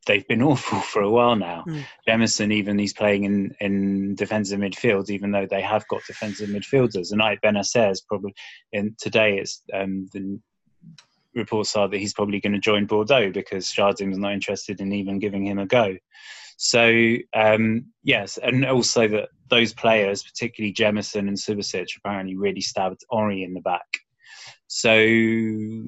[0.06, 1.64] they've been awful for a while now.
[1.68, 1.84] Mm.
[2.08, 7.12] Jemerson, even he's playing in, in defensive midfield, even though they have got defensive midfielders.
[7.12, 8.34] And Aït Bennasser is probably
[8.72, 9.38] in today.
[9.38, 10.40] It's um, the
[11.38, 14.92] reports are that he's probably going to join Bordeaux because Jardim is not interested in
[14.92, 15.96] even giving him a go.
[16.58, 23.06] So um, yes, and also that those players, particularly Jemerson and Subasic, apparently really stabbed
[23.12, 23.86] Henry in the back.
[24.70, 24.92] So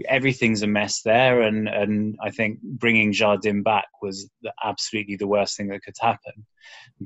[0.07, 4.29] everything's a mess there, and, and I think bringing Jardim back was
[4.63, 6.45] absolutely the worst thing that could happen.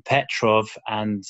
[0.06, 1.24] Petrov and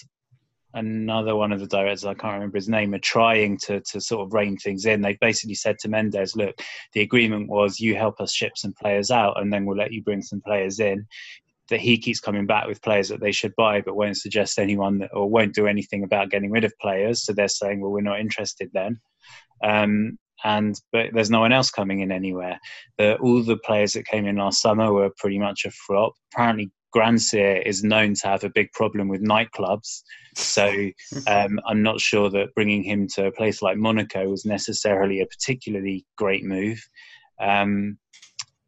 [0.74, 4.26] another one of the directors, I can't remember his name, are trying to, to sort
[4.26, 5.02] of rein things in.
[5.02, 6.56] They basically said to Mendes, look,
[6.94, 10.04] the agreement was you help us ship some players out and then we'll let you
[10.04, 11.06] bring some players in.
[11.70, 15.00] That he keeps coming back with players that they should buy, but won't suggest anyone
[15.00, 17.24] that, or won't do anything about getting rid of players.
[17.24, 19.00] So they're saying, well, we're not interested then.
[19.64, 22.60] Um, and but there's no one else coming in anywhere.
[22.98, 26.14] The, all the players that came in last summer were pretty much a flop.
[26.34, 30.02] Apparently, Grandsir is known to have a big problem with nightclubs,
[30.36, 30.68] so
[31.28, 35.26] um, I'm not sure that bringing him to a place like Monaco was necessarily a
[35.26, 36.82] particularly great move.
[37.42, 37.98] Um,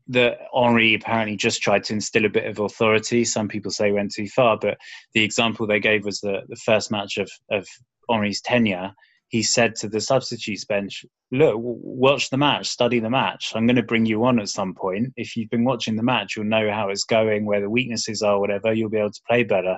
[0.08, 3.26] that Henry apparently just tried to instill a bit of authority.
[3.26, 4.78] Some people say went too far, but
[5.16, 7.68] the example they gave was the, the first match of, of
[8.08, 8.94] Henry's tenure
[9.36, 13.52] he said to the substitutes bench, "Look, watch the match, study the match.
[13.54, 15.12] I'm going to bring you on at some point.
[15.18, 18.40] If you've been watching the match, you'll know how it's going, where the weaknesses are,
[18.40, 18.72] whatever.
[18.72, 19.78] You'll be able to play better."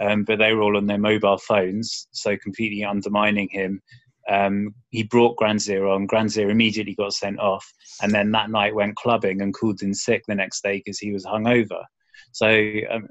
[0.00, 3.82] Um, but they were all on their mobile phones, so completely undermining him.
[4.28, 6.06] Um, he brought Grandsir on.
[6.06, 7.66] Grandsir immediately got sent off,
[8.02, 11.10] and then that night went clubbing and called in sick the next day because he
[11.10, 11.82] was hungover.
[12.30, 12.48] So
[12.88, 13.08] um,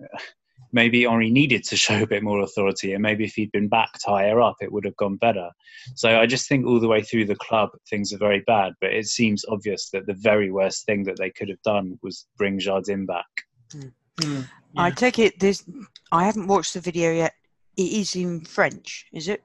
[0.72, 4.04] maybe Henry needed to show a bit more authority, and maybe if he'd been backed
[4.06, 5.50] higher up, it would have gone better.
[5.96, 8.74] So I just think all the way through the club, things are very bad.
[8.82, 12.28] But it seems obvious that the very worst thing that they could have done was
[12.38, 13.26] bring Jardim back.
[13.74, 13.92] Mm.
[14.18, 14.84] Mm, yeah.
[14.84, 15.64] I take it this.
[16.12, 17.34] I haven't watched the video yet.
[17.78, 19.44] It is in French, is it?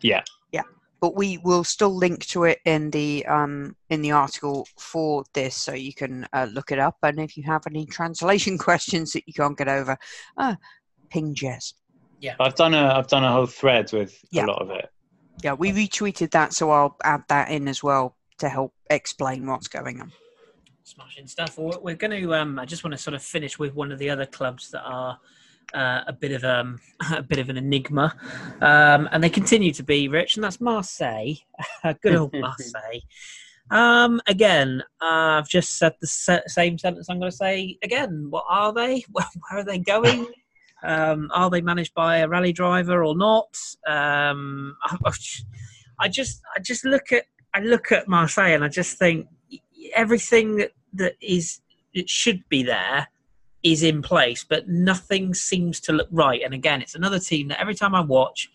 [0.00, 0.22] Yeah.
[0.96, 5.24] Yeah, but we will still link to it in the um in the article for
[5.34, 6.96] this, so you can uh, look it up.
[7.02, 9.96] And if you have any translation questions that you can't get over,
[10.36, 10.56] uh,
[11.10, 11.74] ping Jez.
[12.20, 14.44] Yeah, I've done a I've done a whole thread with yeah.
[14.44, 14.88] a lot of it.
[15.44, 19.68] Yeah, we retweeted that, so I'll add that in as well to help explain what's
[19.68, 20.12] going on.
[20.84, 21.58] Smashing stuff.
[21.58, 22.34] We're going to.
[22.34, 24.82] Um, I just want to sort of finish with one of the other clubs that
[24.82, 25.18] are
[25.74, 26.78] uh, a bit of um,
[27.12, 28.14] a bit of an enigma,
[28.60, 31.34] um, and they continue to be rich, and that's Marseille.
[32.02, 33.00] Good old Marseille.
[33.70, 37.08] Um, again, uh, I've just said the same sentence.
[37.08, 38.28] I'm going to say again.
[38.30, 39.04] What are they?
[39.10, 40.26] Where, where are they going?
[40.84, 43.56] Um, are they managed by a rally driver or not?
[43.88, 44.76] Um,
[45.98, 49.26] I just, I just look at, I look at Marseille, and I just think
[49.94, 51.60] everything that, that is
[51.92, 53.08] it should be there
[53.72, 56.40] is in place, but nothing seems to look right.
[56.44, 58.48] And again, it's another team that every time I watch,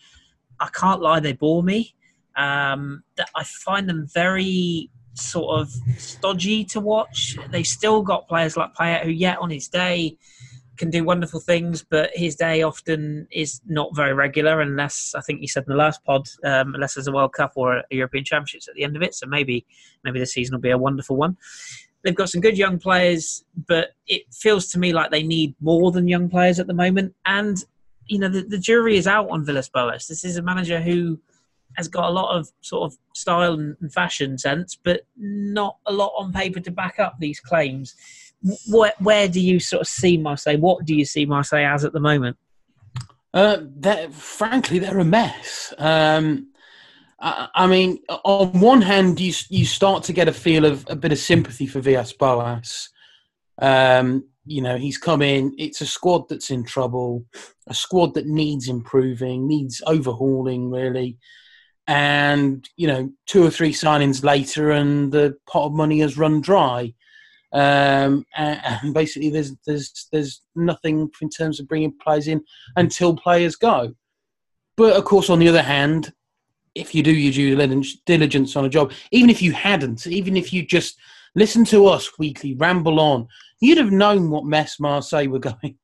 [0.59, 1.95] I can't lie, they bore me.
[2.37, 7.37] Um, that I find them very sort of stodgy to watch.
[7.49, 10.17] They still got players like Payet, who, yet on his day,
[10.77, 15.41] can do wonderful things, but his day often is not very regular unless I think
[15.41, 18.23] you said in the last pod, um, unless there's a World Cup or a European
[18.23, 19.13] Championships at the end of it.
[19.13, 19.65] So maybe
[20.03, 21.37] maybe the season will be a wonderful one.
[22.03, 25.91] They've got some good young players, but it feels to me like they need more
[25.91, 27.15] than young players at the moment.
[27.25, 27.63] And
[28.07, 30.07] you know the, the jury is out on Villas Boas.
[30.07, 31.19] This is a manager who
[31.77, 36.11] has got a lot of sort of style and fashion sense, but not a lot
[36.17, 37.95] on paper to back up these claims
[38.67, 40.57] where, where do you sort of see Marseille?
[40.57, 42.37] What do you see Marseille as at the moment?
[43.33, 45.73] Uh, they're, frankly, they're a mess.
[45.77, 46.50] Um,
[47.21, 51.11] I, mean, on one hand, you you start to get a feel of a bit
[51.11, 52.89] of sympathy for Villas Boas.
[53.61, 55.53] Um, you know, he's come in.
[55.59, 57.25] It's a squad that's in trouble,
[57.67, 61.17] a squad that needs improving, needs overhauling, really.
[61.87, 66.41] And you know, two or three signings later, and the pot of money has run
[66.41, 66.93] dry.
[67.53, 72.43] Um, and, and, basically, there's there's there's nothing in terms of bringing players in
[72.77, 73.93] until players go.
[74.75, 76.13] But of course, on the other hand,
[76.75, 80.53] if you do your due diligence on a job, even if you hadn't, even if
[80.53, 80.97] you just
[81.35, 83.27] listen to us weekly ramble on,
[83.59, 85.77] you'd have known what mess Marseille were going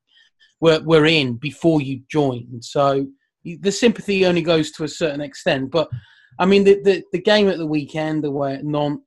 [0.59, 2.63] were were in before you joined.
[2.63, 3.07] So
[3.43, 5.71] the sympathy only goes to a certain extent.
[5.71, 5.89] But
[6.39, 9.03] I mean, the the, the game at the weekend, the way Nantes,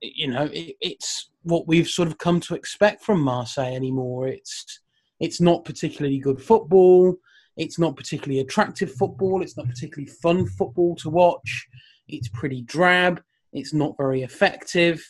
[0.00, 4.28] you know, it, it's what we've sort of come to expect from Marseille anymore.
[4.28, 4.80] It's
[5.20, 7.16] it's not particularly good football.
[7.58, 9.42] It's not particularly attractive football.
[9.42, 11.66] It's not particularly fun football to watch.
[12.08, 13.20] It's pretty drab.
[13.52, 15.02] It's not very effective.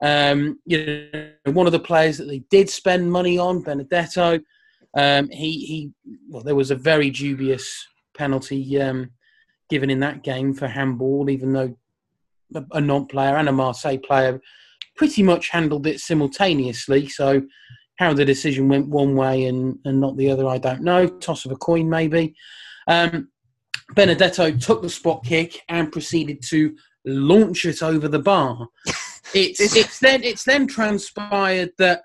[0.00, 4.38] Um, you know, one of the players that they did spend money on, Benedetto,
[4.96, 5.90] um, he he.
[6.28, 7.86] Well, there was a very dubious
[8.16, 9.10] penalty um,
[9.68, 11.76] given in that game for handball, even though
[12.54, 14.40] a, a Nantes player and a Marseille player
[14.96, 17.08] pretty much handled it simultaneously.
[17.08, 17.42] So
[17.98, 21.08] how the decision went one way and, and not the other, I don't know.
[21.08, 22.34] Toss of a coin, maybe.
[22.86, 23.28] Um,
[23.94, 28.66] Benedetto took the spot kick and proceeded to launch it over the bar.
[29.34, 32.00] It's, it's then it's then transpired that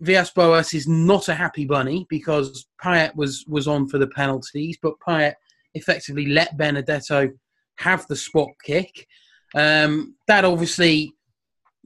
[0.00, 4.76] Villas Boas is not a happy bunny because Payet was was on for the penalties,
[4.82, 5.34] but Payet
[5.74, 7.30] effectively let Benedetto
[7.76, 9.06] have the spot kick.
[9.54, 11.14] Um, that obviously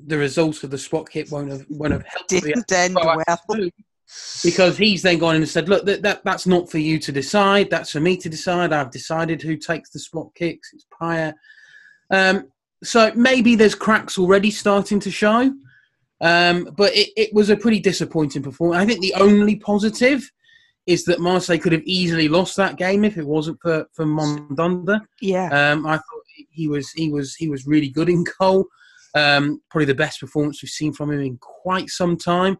[0.06, 2.28] the results of the spot kick won't have won't have helped.
[2.28, 3.22] Didn't end well.
[4.42, 7.70] Because he's then gone and said, "Look, that, that that's not for you to decide.
[7.70, 8.72] That's for me to decide.
[8.72, 10.72] I've decided who takes the spot kicks.
[10.74, 11.34] It's Payet."
[12.10, 12.48] Um,
[12.84, 15.54] so maybe there's cracks already starting to show,
[16.20, 18.82] um, but it, it was a pretty disappointing performance.
[18.82, 20.30] I think the only positive
[20.86, 25.00] is that Marseille could have easily lost that game if it wasn't for for Mandanda.
[25.20, 28.66] Yeah, um, I thought he was he was he was really good in goal.
[29.14, 32.56] Um, probably the best performance we've seen from him in quite some time.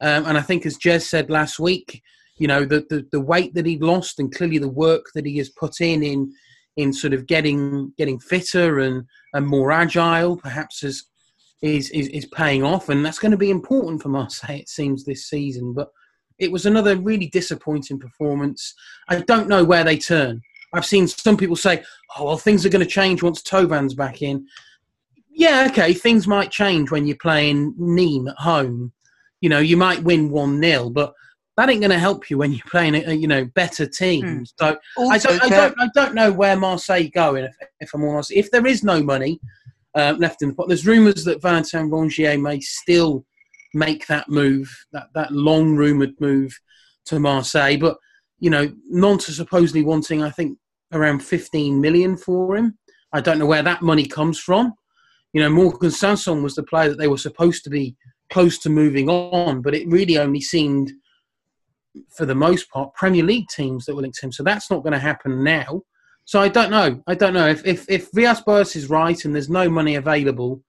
[0.00, 2.02] Um, and I think, as Jez said last week,
[2.36, 5.38] you know, the, the, the weight that he'd lost and clearly the work that he
[5.38, 6.32] has put in in
[6.76, 11.06] in sort of getting getting fitter and, and more agile, perhaps is,
[11.60, 14.56] is is is paying off, and that's going to be important for Marseille.
[14.56, 15.88] It seems this season, but
[16.38, 18.74] it was another really disappointing performance.
[19.08, 20.40] I don't know where they turn.
[20.72, 21.84] I've seen some people say,
[22.16, 24.46] "Oh, well, things are going to change once Thauvin's back in."
[25.34, 28.92] Yeah, okay, things might change when you're playing Nîmes at home.
[29.40, 31.12] You know, you might win 1 0, but
[31.56, 34.52] that ain't going to help you when you're playing, a, you know, better teams.
[34.52, 34.78] Mm.
[34.98, 37.44] So I don't, I don't, I don't know where Marseille going.
[37.44, 39.40] If, if I'm honest, if there is no money
[39.94, 43.24] uh, left in the pot, there's rumours that Valentin Rongier may still
[43.74, 46.56] make that move, that that long rumoured move
[47.06, 47.76] to Marseille.
[47.76, 47.96] But
[48.38, 50.58] you know, Nantes supposedly wanting, I think,
[50.92, 52.78] around 15 million for him.
[53.12, 54.72] I don't know where that money comes from.
[55.32, 57.96] You know, Morgan Sanson was the player that they were supposed to be
[58.30, 60.92] close to moving on, but it really only seemed,
[62.16, 64.32] for the most part, Premier League teams that were linked to him.
[64.32, 65.82] So that's not going to happen now.
[66.24, 67.02] So I don't know.
[67.06, 70.62] I don't know if if if Villas-Boas is right and there's no money available,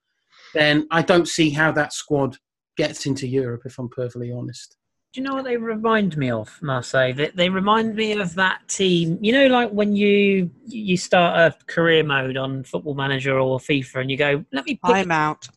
[0.54, 2.38] then I don't see how that squad
[2.76, 3.62] gets into Europe.
[3.66, 4.78] If I'm perfectly honest.
[5.14, 7.14] Do you know what they remind me of, Marseille?
[7.14, 9.20] They, they remind me of that team.
[9.22, 14.02] You know, like when you you start a career mode on Football Manager or FIFA,
[14.02, 15.48] and you go, "Let me." I'm out.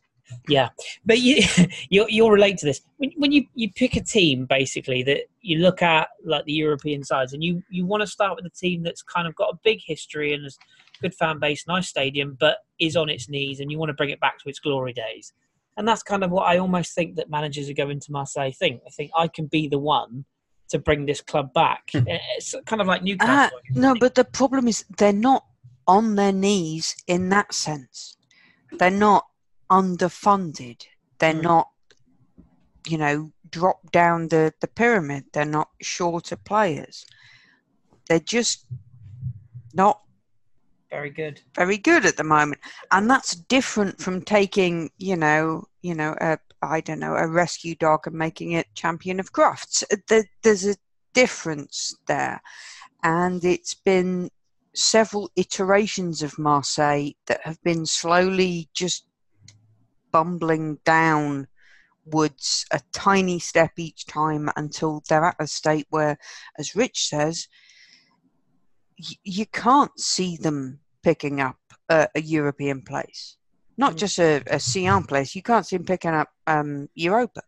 [0.47, 0.69] Yeah,
[1.07, 1.41] but you
[1.89, 5.57] you'll, you'll relate to this when, when you you pick a team basically that you
[5.57, 8.83] look at like the European sides, and you you want to start with a team
[8.83, 10.59] that's kind of got a big history and has
[11.01, 14.11] good fan base, nice stadium, but is on its knees, and you want to bring
[14.11, 15.33] it back to its glory days
[15.77, 18.81] and that's kind of what I almost think that managers who go into Marseille think.
[18.85, 20.25] I think I can be the one
[20.69, 21.91] to bring this club back.
[21.91, 22.03] Hmm.
[22.07, 23.57] it's kind of like Newcastle.
[23.57, 25.45] Uh, no, but the problem is they're not
[25.87, 28.17] on their knees in that sense.
[28.71, 29.25] They're not
[29.71, 30.83] underfunded.
[31.19, 31.43] They're mm.
[31.43, 31.69] not,
[32.85, 35.25] you know, drop down the, the pyramid.
[35.31, 37.05] They're not shorter players.
[38.09, 38.65] They're just
[39.73, 40.01] not
[40.89, 41.41] very good.
[41.55, 42.61] Very good at the moment,
[42.91, 47.75] and that's different from taking, you know, you know, a I don't know, a rescue
[47.75, 49.83] dog and making it champion of Crufts.
[50.41, 50.75] There's a
[51.13, 52.41] difference there,
[53.03, 54.29] and it's been
[54.73, 59.05] several iterations of Marseille that have been slowly just
[60.11, 61.47] bumbling down
[62.05, 66.17] woods a tiny step each time until they're at a state where,
[66.57, 67.47] as Rich says,
[69.23, 71.57] you can't see them picking up
[71.89, 73.37] a, a European place.
[73.77, 73.97] Not mm.
[73.97, 75.35] just a, a Sion place.
[75.35, 77.41] You can't see them picking up um, Europa.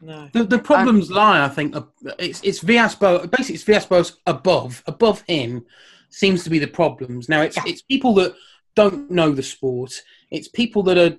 [0.00, 0.28] No.
[0.32, 1.76] The, the problems um, lie, I think,
[2.18, 3.28] it's it's Villas-Boas.
[3.28, 5.64] Basically, it's Villas-Boas above above him
[6.10, 7.28] seems to be the problems.
[7.28, 7.62] Now, it's yeah.
[7.66, 8.34] it's people that
[8.74, 10.02] don't know the sport.
[10.30, 11.16] It's people that are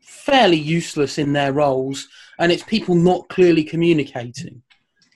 [0.00, 2.06] fairly useless in their roles,
[2.38, 4.62] and it's people not clearly communicating.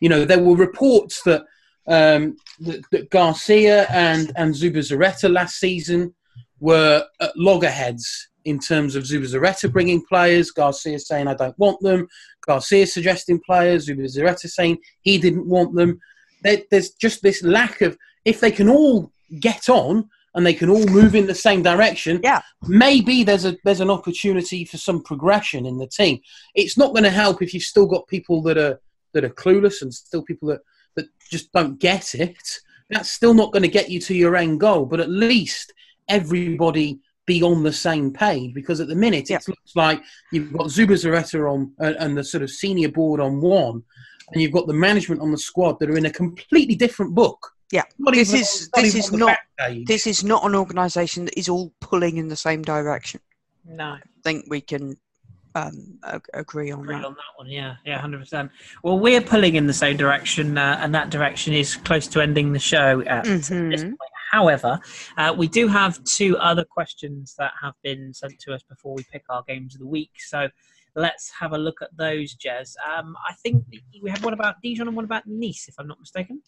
[0.00, 1.44] You know, there were reports that
[1.86, 6.14] um, that, that, Garcia and and Zubizarreta last season
[6.60, 12.08] were at loggerheads in terms of Zubizarreta bringing players, Garcia saying I don't want them,
[12.46, 16.00] Garcia suggesting players, Zubizarreta saying he didn't want them.
[16.42, 20.70] There, there's just this lack of if they can all get on and they can
[20.70, 22.20] all move in the same direction.
[22.22, 22.40] Yeah.
[22.66, 26.20] Maybe there's a there's an opportunity for some progression in the team.
[26.54, 28.80] It's not going to help if you've still got people that are
[29.12, 30.60] that are clueless and still people that
[30.96, 32.42] that just don't get it,
[32.90, 34.86] that's still not going to get you to your end goal.
[34.86, 35.72] But at least
[36.08, 39.36] everybody be on the same page because at the minute yeah.
[39.36, 43.40] it looks like you've got Zubizarreta on uh, and the sort of senior board on
[43.40, 43.82] one,
[44.32, 47.52] and you've got the management on the squad that are in a completely different book.
[47.70, 49.38] Yeah, not this even, is this is not
[49.86, 53.20] this is not an organisation that is all pulling in the same direction.
[53.64, 54.96] No, I think we can
[55.54, 55.98] um,
[56.34, 57.04] agree on agree that.
[57.04, 57.48] on that one.
[57.48, 58.50] Yeah, yeah, hundred percent.
[58.82, 62.52] Well, we're pulling in the same direction, uh, and that direction is close to ending
[62.52, 63.70] the show at mm-hmm.
[63.70, 63.98] this point.
[64.30, 64.80] However,
[65.18, 69.04] uh, we do have two other questions that have been sent to us before we
[69.12, 70.12] pick our games of the week.
[70.16, 70.48] So
[70.94, 72.74] let's have a look at those, Jez.
[72.88, 73.64] Um, I think
[74.02, 76.42] we have one about Dijon and one about Nice, if I'm not mistaken.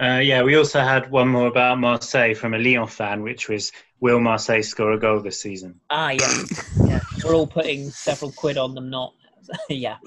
[0.00, 3.70] Uh, yeah, we also had one more about Marseille from a Lyon fan, which was
[4.00, 5.80] Will Marseille score a goal this season?
[5.90, 6.44] Ah, yeah.
[6.86, 7.00] yeah.
[7.24, 9.14] We're all putting several quid on them not.
[9.68, 9.98] yeah.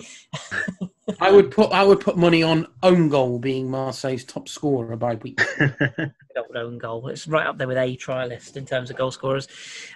[1.21, 5.15] I would put I would put money on own goal being Marseille's top scorer by
[5.15, 5.39] week.
[6.57, 7.07] own goal.
[7.07, 9.47] It's right up there with a trialist in terms of goal scorers.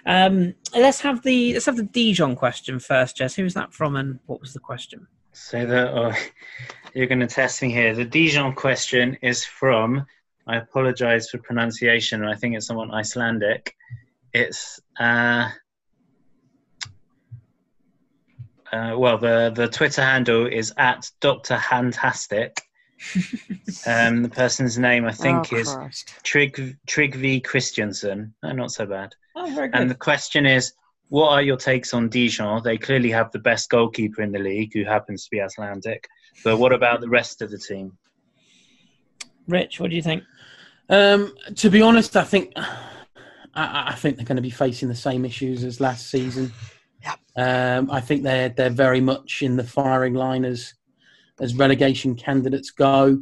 [0.06, 3.34] Um, let's have the let's have the Dijon question first, Jez.
[3.34, 5.06] Who was that from, and what was the question?
[5.32, 6.12] So that oh,
[6.94, 7.94] you're going to test me here.
[7.94, 10.06] The Dijon question is from.
[10.46, 12.24] I apologise for pronunciation.
[12.24, 13.76] I think it's someone Icelandic.
[14.32, 15.48] It's uh,
[18.72, 22.58] uh, well, the the Twitter handle is at Doctor Handtastic.
[23.86, 25.76] um, the person's name, I think, oh, is
[26.22, 28.34] Trig Trygve Christiansen.
[28.42, 29.14] Oh, not so bad.
[29.36, 29.80] Oh, very good.
[29.80, 30.72] And the question is,
[31.12, 32.62] what are your takes on Dijon?
[32.62, 36.08] They clearly have the best goalkeeper in the league, who happens to be Icelandic.
[36.42, 37.98] But what about the rest of the team?
[39.46, 40.22] Rich, what do you think?
[40.88, 44.94] Um, to be honest, I think I, I, think they're going to be facing the
[44.94, 46.50] same issues as last season.
[47.02, 47.76] Yeah.
[47.76, 50.72] Um, I think they're they're very much in the firing line as
[51.42, 53.20] as relegation candidates go.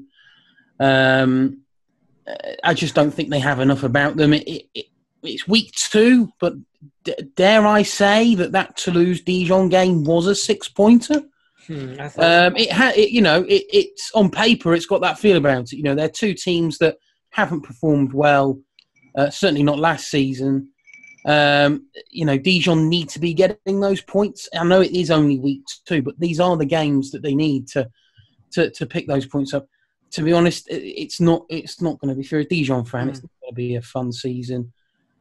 [0.78, 1.62] Um,
[2.62, 4.32] I just don't think they have enough about them.
[4.32, 4.86] It, it,
[5.22, 6.54] it's week two, but
[7.04, 11.22] d- dare I say that that Toulouse Dijon game was a six pointer?
[11.66, 15.36] Hmm, um, it had, it, you know, it, it's on paper, it's got that feel
[15.36, 15.76] about it.
[15.76, 16.96] You know, they're two teams that
[17.30, 18.60] haven't performed well,
[19.16, 20.70] uh, certainly not last season.
[21.26, 24.48] Um, you know, Dijon need to be getting those points.
[24.58, 27.68] I know it is only week two, but these are the games that they need
[27.68, 27.88] to
[28.52, 29.68] to, to pick those points up.
[30.12, 33.06] To be honest, it's not it's not going to be for a Dijon fan.
[33.06, 33.10] Mm.
[33.10, 34.72] It's not going to be a fun season.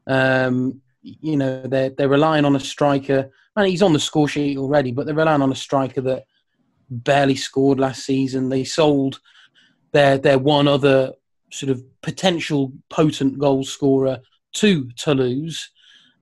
[0.10, 3.30] Um, you know, they're they're relying on a striker.
[3.56, 6.26] and he's on the score sheet already, but they're relying on a striker that
[6.90, 8.50] barely scored last season.
[8.50, 9.22] They sold
[9.92, 11.14] their their one other
[11.52, 14.20] sort of potential potent goal scorer
[14.54, 15.70] to Toulouse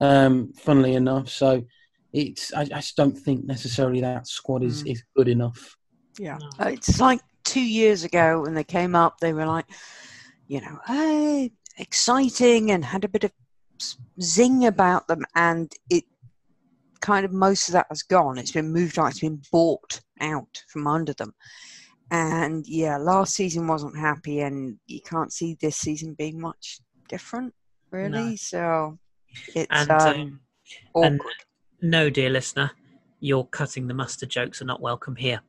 [0.01, 1.29] um, funnily enough.
[1.29, 1.63] So
[2.13, 4.91] it's I, I, just don't think necessarily that squad is, mm.
[4.91, 5.75] is good enough.
[6.19, 9.65] Yeah, uh, it's like two years ago when they came up, they were like,
[10.47, 13.31] you know, hey, exciting and had a bit of
[14.21, 16.03] zing about them, and it
[17.01, 18.37] kind of most of that has gone.
[18.37, 19.11] It's been moved out.
[19.11, 21.33] It's been bought out from under them.
[22.09, 27.53] And yeah, last season wasn't happy, and you can't see this season being much different,
[27.91, 28.29] really.
[28.29, 28.35] No.
[28.35, 28.99] So
[29.55, 30.39] it's and, um,
[30.95, 31.21] um and
[31.81, 32.71] no, dear listener,
[33.19, 35.41] your cutting the mustard jokes are not welcome here.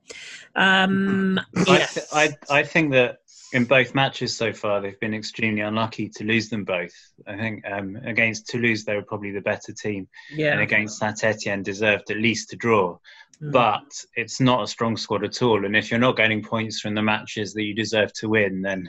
[0.56, 2.10] Um, yes.
[2.12, 3.18] I, th- I, I think that
[3.52, 6.92] in both matches so far, they've been extremely unlucky to lose them both.
[7.26, 10.08] I think um, against Toulouse, they were probably the better team.
[10.30, 10.52] Yeah.
[10.52, 12.98] And against Saint Etienne, deserved at least to draw.
[13.42, 13.52] Mm.
[13.52, 15.64] But it's not a strong squad at all.
[15.64, 18.88] And if you're not getting points from the matches that you deserve to win, then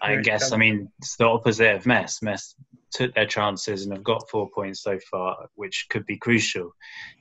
[0.00, 2.22] I guess, I mean, it's the opposite of Metz.
[2.22, 2.54] Metz
[2.90, 6.74] took their chances and have got four points so far, which could be crucial.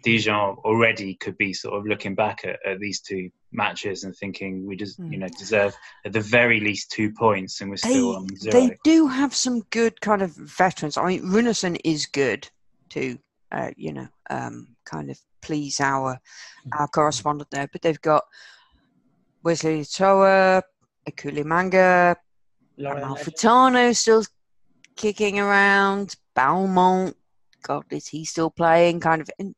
[0.03, 4.65] Dijon already could be sort of looking back at, at these two matches and thinking
[4.65, 5.11] we just mm.
[5.11, 8.51] you know deserve at the very least two points, and we're they, still on zero.
[8.53, 10.97] They do have some good kind of veterans.
[10.97, 12.49] I mean, Runarsson is good
[12.89, 13.17] to
[13.51, 16.19] uh, you know um, kind of please our
[16.77, 18.23] our correspondent there, but they've got
[19.43, 20.63] Wesley Toa,
[21.09, 22.17] Ecuele Manga,
[22.79, 24.23] Amalfitano still
[24.97, 26.15] kicking around.
[26.35, 27.13] Balmont,
[27.63, 28.99] God, is he still playing?
[28.99, 29.29] Kind of.
[29.39, 29.55] And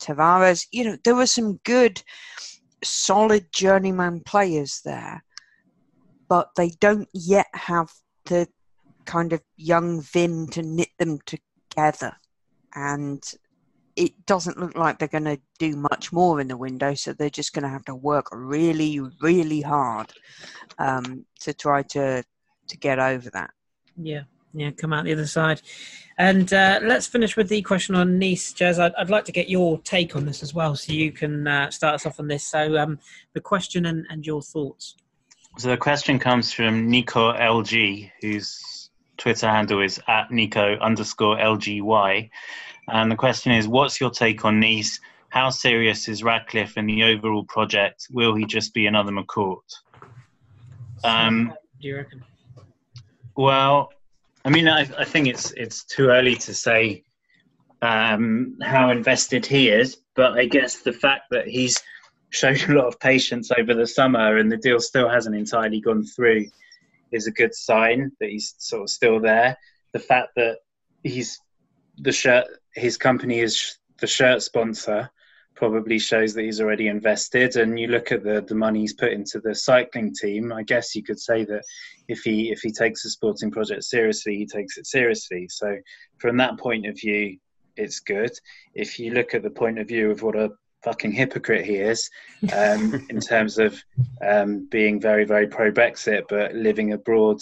[0.00, 2.02] Tavares, you know, there were some good,
[2.82, 5.22] solid journeyman players there,
[6.28, 7.90] but they don't yet have
[8.24, 8.48] the
[9.04, 12.16] kind of young vim to knit them together.
[12.74, 13.22] And
[13.96, 17.28] it doesn't look like they're going to do much more in the window, so they're
[17.28, 20.12] just going to have to work really, really hard
[20.78, 22.22] um, to try to
[22.68, 23.50] to get over that.
[23.96, 24.22] Yeah,
[24.52, 25.62] yeah, come out the other side.
[26.18, 28.78] And uh, let's finish with the question on Nice, Jez.
[28.78, 31.70] I'd, I'd, like to get your take on this as well, so you can uh,
[31.70, 32.44] start us off on this.
[32.44, 32.98] So, um,
[33.32, 34.96] the question and, and your thoughts.
[35.56, 42.28] So, the question comes from Nico LG, whose Twitter handle is at Nico underscore LGY.
[42.88, 45.00] And the question is What's your take on Nice?
[45.30, 48.08] How serious is Ratcliffe in the overall project?
[48.10, 49.62] Will he just be another McCourt?
[51.04, 52.24] Um, do you reckon?
[53.36, 53.90] Well,
[54.44, 57.04] I mean, I, I think it's it's too early to say
[57.82, 61.80] um, how invested he is, but I guess the fact that he's
[62.30, 66.04] showed a lot of patience over the summer and the deal still hasn't entirely gone
[66.04, 66.46] through
[67.10, 69.56] is a good sign that he's sort of still there.
[69.92, 70.58] The fact that
[71.02, 71.40] he's
[71.98, 75.10] the shirt, his company is the shirt sponsor,
[75.54, 77.56] probably shows that he's already invested.
[77.56, 80.52] And you look at the the money he's put into the cycling team.
[80.52, 81.62] I guess you could say that
[82.08, 85.46] if he if he takes the sporting project seriously, he takes it seriously.
[85.50, 85.76] So
[86.18, 87.38] from that point of view,
[87.76, 88.32] it's good.
[88.74, 90.50] If you look at the point of view of what a
[90.82, 92.08] fucking hypocrite he is
[92.56, 93.82] um, in terms of
[94.26, 97.38] um, being very very pro Brexit, but living abroad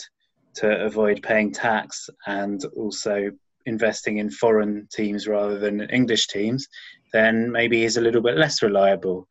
[0.55, 3.31] to avoid paying tax and also
[3.67, 6.67] investing in foreign teams rather than English teams,
[7.13, 9.27] then maybe he's a little bit less reliable.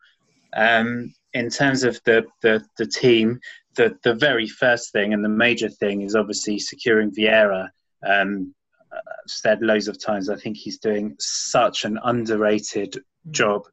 [0.56, 3.40] Um, in terms of the, the, the team,
[3.76, 7.70] the, the very first thing and the major thing is obviously securing Vieira.
[8.06, 8.54] Um,
[8.92, 12.98] I've said loads of times, I think he's doing such an underrated
[13.30, 13.64] job.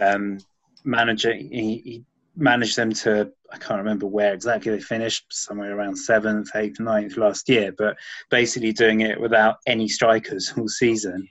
[0.00, 0.38] Um,
[0.84, 2.04] he, he
[2.36, 7.16] managed them to I can't remember where exactly they finished, somewhere around seventh, eighth, ninth
[7.16, 7.96] last year, but
[8.30, 11.28] basically doing it without any strikers all season.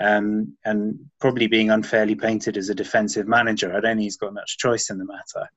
[0.00, 3.70] Um, and probably being unfairly painted as a defensive manager.
[3.70, 5.48] I don't think he's got much choice in the matter.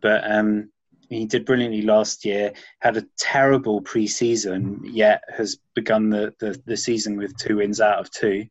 [0.00, 0.70] But um,
[1.08, 6.76] he did brilliantly last year, had a terrible preseason, yet has begun the, the, the,
[6.76, 8.46] season with two wins out of two.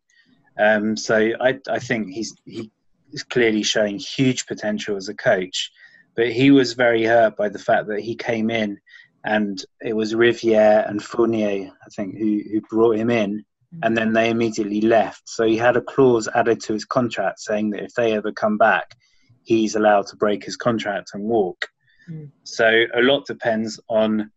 [0.60, 2.72] Um, so I, I think he's he
[3.14, 5.72] is clearly showing huge potential as a coach.
[6.16, 8.78] but he was very hurt by the fact that he came in
[9.24, 13.44] and it was Riviere and Fournier, I think, who, who brought him in.
[13.84, 15.28] And then they immediately left.
[15.28, 18.58] So he had a clause added to his contract saying that if they ever come
[18.58, 18.96] back,
[19.44, 21.68] he's allowed to break his contract and walk.
[22.10, 22.32] Mm.
[22.44, 24.32] So a lot depends on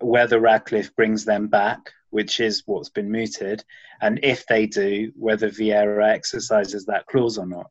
[0.00, 1.80] whether Ratcliffe brings them back,
[2.10, 3.64] which is what's been mooted,
[4.00, 7.70] and if they do, whether Vieira exercises that clause or not.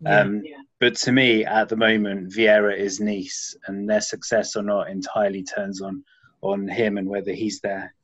[0.00, 0.56] Yeah, um, yeah.
[0.78, 5.42] But to me, at the moment, Vieira is Nice, and their success or not entirely
[5.42, 6.04] turns on
[6.42, 7.94] on him and whether he's there.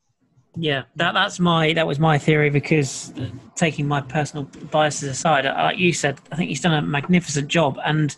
[0.57, 3.12] Yeah, that that's my that was my theory because
[3.55, 7.48] taking my personal biases aside, uh, like you said, I think he's done a magnificent
[7.48, 8.14] job, and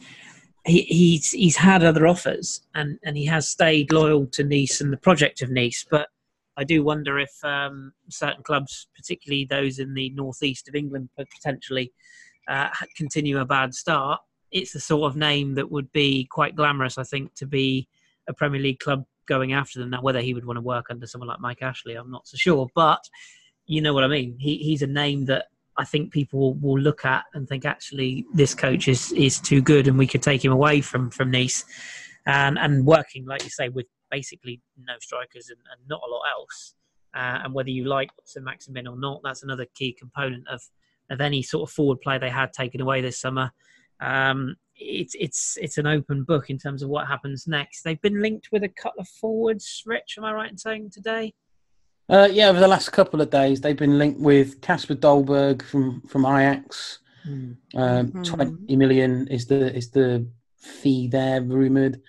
[0.66, 4.92] he, he's he's had other offers, and and he has stayed loyal to Nice and
[4.92, 6.08] the project of Nice, but.
[6.56, 11.92] I do wonder if um, certain clubs, particularly those in the northeast of England, potentially
[12.46, 14.20] uh, continue a bad start,
[14.52, 17.88] it's the sort of name that would be quite glamorous, I think, to be
[18.28, 19.90] a Premier League club going after them.
[19.90, 22.36] Now, whether he would want to work under someone like Mike Ashley, I'm not so
[22.36, 23.00] sure, but
[23.66, 24.36] you know what I mean.
[24.38, 25.46] He, he's a name that
[25.76, 29.88] I think people will, look at and think actually this coach is is too good,
[29.88, 31.64] and we could take him away from from Nice,
[32.26, 36.22] and and working like you say with basically no strikers and, and not a lot
[36.38, 36.74] else.
[37.16, 40.62] Uh, and whether you like Saint-Maximin or not, that's another key component of
[41.10, 43.50] of any sort of forward play they had taken away this summer.
[44.00, 47.82] Um, it's it's it's an open book in terms of what happens next.
[47.82, 49.82] They've been linked with a couple of forwards.
[49.86, 51.34] Rich, am I right in saying today?
[52.08, 56.02] Uh, yeah, over the last couple of days, they've been linked with Kasper Dolberg from
[56.02, 56.98] from Ajax.
[57.26, 57.56] Mm.
[57.74, 58.22] Um, mm-hmm.
[58.22, 60.26] Twenty million is the is the
[60.58, 62.00] fee there rumored,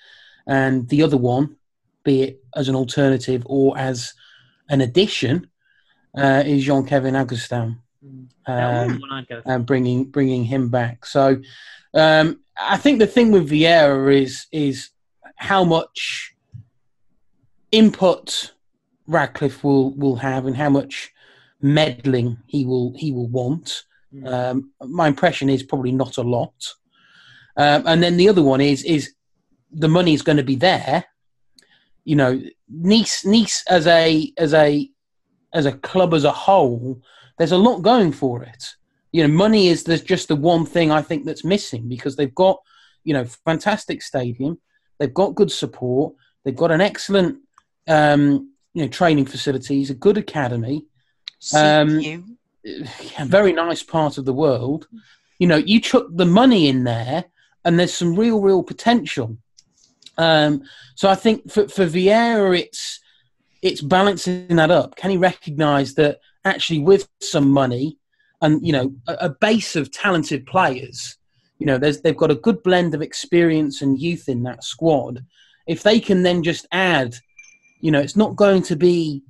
[0.48, 1.58] and the other one,
[2.04, 4.14] be it as an alternative or as
[4.70, 5.48] an addition,
[6.18, 7.80] uh, is Jean Kevin Augustin
[8.48, 9.02] um,
[9.46, 11.06] and bringing bringing him back.
[11.06, 11.42] So
[11.94, 14.90] um, I think the thing with Vieira is is
[15.36, 16.34] how much
[17.72, 18.54] input
[19.08, 21.12] Ratcliffe will will have and how much
[21.62, 23.84] meddling he will he will want.
[24.14, 24.28] Mm.
[24.28, 26.54] Um, my impression is probably not a lot.
[27.58, 29.14] Um, and then the other one is is
[29.72, 31.06] the money is going to be there.
[32.04, 34.90] You know, Nice Nice as a as a
[35.54, 37.02] as a club as a whole
[37.38, 38.76] there's a lot going for it.
[39.12, 42.36] You know, money is there's just the one thing I think that's missing because they've
[42.36, 42.60] got,
[43.04, 44.60] you know, fantastic stadium,
[45.00, 47.40] they've got good support, they've got an excellent,
[47.88, 50.86] um, you know, training facilities, a good academy,
[51.56, 54.88] um, a very nice part of the world.
[55.40, 57.26] You know, you chuck the money in there,
[57.64, 59.38] and there's some real, real potential.
[60.18, 60.64] Um,
[60.96, 63.00] so I think for for Vieira, it's
[63.62, 64.96] it's balancing that up.
[64.96, 67.98] Can he recognise that actually with some money
[68.42, 71.18] and you know a, a base of talented players,
[71.60, 75.26] you know, they've got a good blend of experience and youth in that squad.
[75.68, 77.16] If they can then just add,
[77.80, 79.24] you know, it's not going to be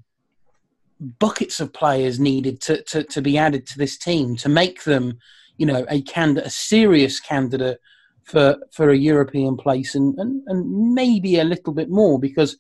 [1.20, 5.20] buckets of players needed to, to, to be added to this team to make them,
[5.58, 7.80] you know, a candidate, a serious candidate
[8.24, 12.58] for for a European place and, and, and maybe a little bit more because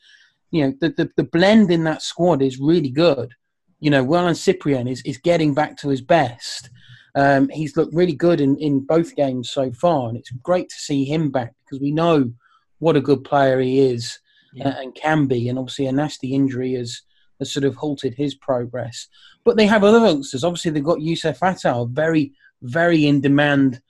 [0.52, 3.34] you know the, the, the blend in that squad is really good
[3.80, 6.70] you know, Wylan Cyprien is, is getting back to his best.
[7.16, 10.76] Um, he's looked really good in, in both games so far, and it's great to
[10.76, 12.32] see him back because we know
[12.80, 14.20] what a good player he is
[14.54, 14.70] yeah.
[14.70, 15.48] uh, and can be.
[15.48, 17.02] And obviously, a nasty injury has,
[17.40, 19.08] has sort of halted his progress.
[19.44, 20.44] But they have other youngsters.
[20.44, 23.82] Obviously, they've got Youssef Attal, very, very in demand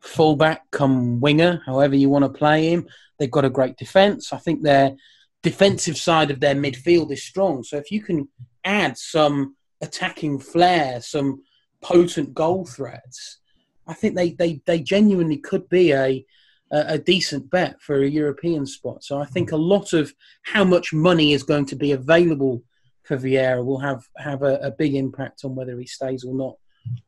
[0.00, 2.86] fullback, come winger, however you want to play him.
[3.18, 4.32] They've got a great defence.
[4.32, 4.94] I think their
[5.42, 7.62] defensive side of their midfield is strong.
[7.62, 8.28] So if you can
[8.64, 11.42] add some attacking flair, some
[11.82, 13.38] potent goal threats,
[13.86, 16.24] I think they, they, they genuinely could be a,
[16.70, 19.02] a, decent bet for a European spot.
[19.02, 22.62] So I think a lot of how much money is going to be available
[23.02, 26.54] for Vieira will have, have a, a big impact on whether he stays or not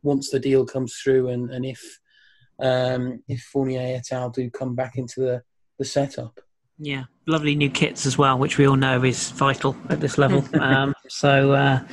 [0.03, 1.99] once the deal comes through and, and if
[2.59, 4.29] um, if Fournier et al.
[4.29, 5.43] do come back into the,
[5.77, 6.39] the setup.
[6.77, 10.45] Yeah, lovely new kits as well, which we all know is vital at this level.
[10.61, 11.83] um, so, uh,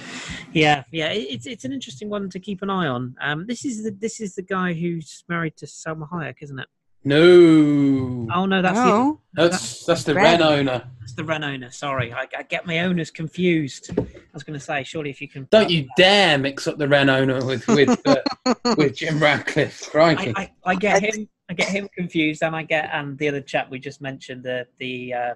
[0.53, 3.15] yeah, yeah, it's it's an interesting one to keep an eye on.
[3.21, 6.69] Um, this is the this is the guy who's married to Salma Hayek, isn't it?
[7.05, 8.29] No.
[8.33, 9.21] Oh no, that's no.
[9.35, 10.85] The, that's that's the Rennes owner.
[11.01, 11.71] That's the Rennes owner.
[11.73, 13.91] Sorry, I, I, get my owners confused.
[13.99, 15.49] I was going to say, surely if you can.
[15.51, 19.93] Don't you dare mix up the Rennes owner with with uh, with Jim Ratcliffe.
[19.95, 20.33] Right.
[20.37, 21.29] I, I, I, get him.
[21.51, 24.69] I get him confused, and I get and the other chap we just mentioned, the
[24.79, 25.35] the uh,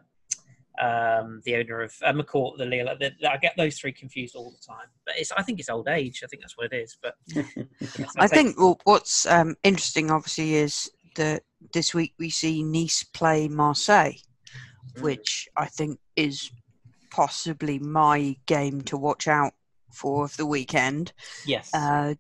[0.81, 2.67] um, the owner of uh, McCourt, the.
[2.67, 4.87] The, I get those three confused all the time.
[5.05, 6.23] But it's I think it's old age.
[6.25, 6.97] I think that's what it is.
[7.03, 7.15] But
[8.19, 13.49] I think well, what's um, interesting, obviously, is that this week we see Nice play
[13.49, 14.15] Marseille,
[14.95, 15.03] mm.
[15.03, 16.51] which I think is
[17.11, 19.55] possibly my game to watch out
[19.93, 21.13] for of the weekend.
[21.47, 21.71] Yes.
[21.73, 22.15] Uh,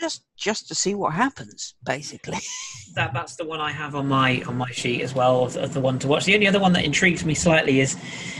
[0.00, 2.38] just just to see what happens, basically.
[2.94, 5.80] that that's the one I have on my on my sheet as well of, the
[5.80, 6.24] one to watch.
[6.24, 7.96] The only other one that intrigues me slightly is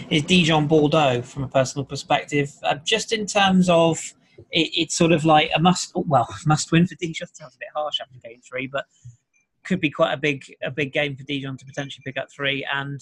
[0.08, 3.98] is Dijon Bordeaux from a personal perspective, uh, just in terms of
[4.50, 7.28] it, it's sort of like a must well must win for Dijon.
[7.32, 8.86] Sounds a bit harsh after game three, but
[9.64, 12.66] could be quite a big a big game for Dijon to potentially pick up three
[12.74, 13.00] and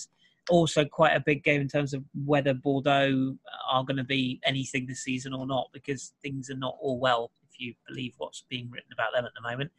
[0.49, 3.37] also quite a big game in terms of whether Bordeaux
[3.71, 7.31] are going to be anything this season or not, because things are not all well,
[7.59, 9.71] you believe what's being written about them at the moment.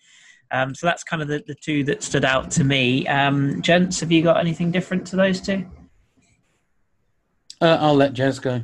[0.51, 3.07] Um, so that's kind of the, the two that stood out to me.
[3.07, 5.65] Um, gents, have you got anything different to those two?
[7.61, 8.63] Uh, I'll let Jez go.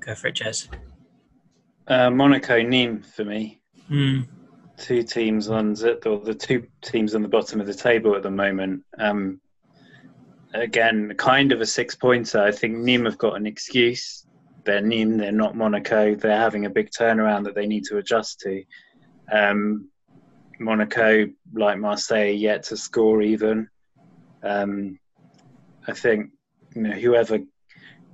[0.00, 0.68] Go for it, Jez.
[1.86, 3.60] Uh, Monaco, Nîmes for me.
[3.90, 4.26] Mm.
[4.76, 8.30] Two teams on the, the two teams on the bottom of the table at the
[8.30, 8.84] moment.
[8.98, 9.40] Um,
[10.52, 12.42] again, kind of a six pointer.
[12.42, 14.26] I think Nîmes have got an excuse.
[14.64, 16.14] They're Nîmes, they're not Monaco.
[16.14, 18.64] They're having a big turnaround that they need to adjust to.
[19.30, 19.88] Um,
[20.58, 23.68] Monaco, like Marseille, yet to score even.
[24.42, 24.98] Um,
[25.86, 26.30] I think
[26.74, 27.38] you know whoever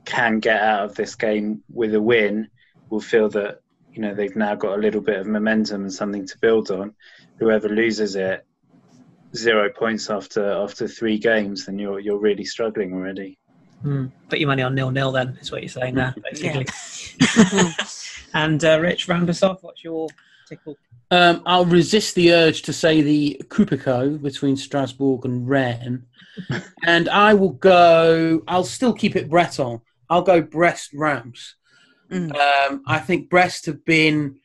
[0.04, 2.48] can get out of this game with a win
[2.90, 3.60] will feel that
[3.92, 6.94] you know they've now got a little bit of momentum and something to build on.
[7.38, 8.46] Whoever loses it
[9.34, 13.38] zero points after after three games, then you're you're really struggling already.
[13.84, 14.10] Mm.
[14.28, 15.12] Put your money on nil nil.
[15.12, 16.66] Then is what you're saying there, basically.
[17.20, 17.72] Yeah.
[18.34, 19.62] and uh, Rich, round us off.
[19.62, 20.08] What's your
[20.48, 20.76] tickle?
[21.10, 26.02] Um, I'll resist the urge to say the Coupe-Co between Strasbourg and Rennes,
[26.84, 28.42] and I will go.
[28.48, 29.80] I'll still keep it Breton.
[30.08, 31.56] I'll go Brest Reims.
[32.10, 32.34] Mm.
[32.34, 34.36] Um, I think Brest have been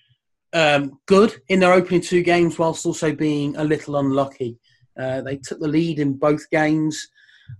[0.53, 4.59] um, good in their opening two games, whilst also being a little unlucky.
[4.99, 7.07] Uh, they took the lead in both games,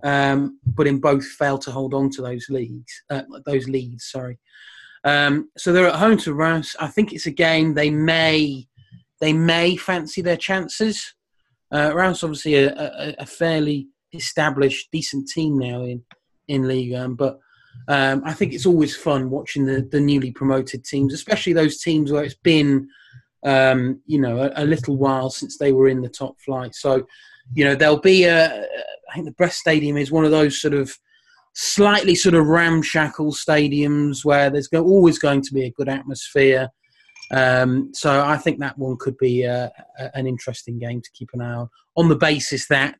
[0.03, 2.91] um, but in both failed to hold on to those leads.
[3.09, 4.39] Uh, those leads, sorry.
[5.03, 6.75] Um, so they're at home to Reims.
[6.79, 8.67] I think it's a game they may
[9.21, 11.13] they may fancy their chances.
[11.71, 16.03] Uh, Reims obviously a, a, a, fairly established, decent team now in
[16.47, 17.39] in League, um, but
[17.87, 22.11] um, I think it's always fun watching the, the newly promoted teams, especially those teams
[22.11, 22.87] where it's been
[23.45, 26.75] um, you know a, a, little while since they were in the top flight.
[26.75, 27.05] So
[27.53, 28.65] you know, there'll be a.
[29.09, 30.95] I think the Brest Stadium is one of those sort of
[31.53, 36.69] slightly sort of ramshackle stadiums where there's go, always going to be a good atmosphere.
[37.31, 39.69] Um, so I think that one could be uh,
[39.99, 42.99] a, an interesting game to keep an eye on, on the basis that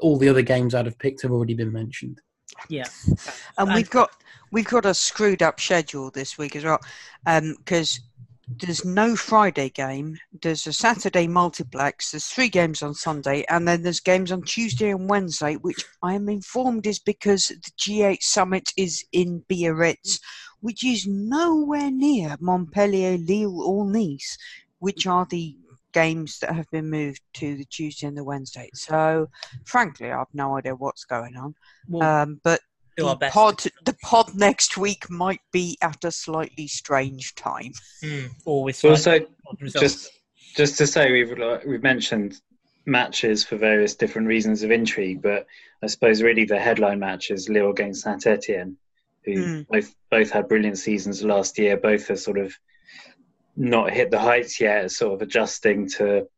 [0.00, 2.20] all the other games I'd have picked have already been mentioned.
[2.68, 2.84] Yeah,
[3.58, 4.10] and we've got
[4.52, 6.80] we've got a screwed up schedule this week as well,
[7.24, 8.04] because um,
[8.48, 10.18] there's no Friday game.
[10.42, 12.10] There's a Saturday multiplex.
[12.10, 16.14] There's three games on Sunday, and then there's games on Tuesday and Wednesday, which I
[16.14, 20.20] am informed is because the G8 summit is in Biarritz,
[20.60, 24.38] which is nowhere near Montpellier, Lille, or Nice,
[24.78, 25.56] which are the
[25.92, 28.70] games that have been moved to the Tuesday and the Wednesday.
[28.74, 29.28] So,
[29.64, 31.54] frankly, I have no idea what's going on.
[31.88, 32.60] Well, um, but
[32.96, 37.72] the pod, the pod next week might be at a slightly strange time.
[38.02, 38.84] Mm, always.
[38.84, 39.20] Also,
[39.66, 40.10] just
[40.56, 42.40] just to say, we've we've mentioned
[42.86, 45.46] matches for various different reasons of intrigue, but
[45.82, 48.76] I suppose really the headline match is Lille against Saint Etienne,
[49.24, 49.66] who mm.
[49.68, 51.76] both both had brilliant seasons last year.
[51.76, 52.56] Both are sort of
[53.56, 56.28] not hit the heights yet, sort of adjusting to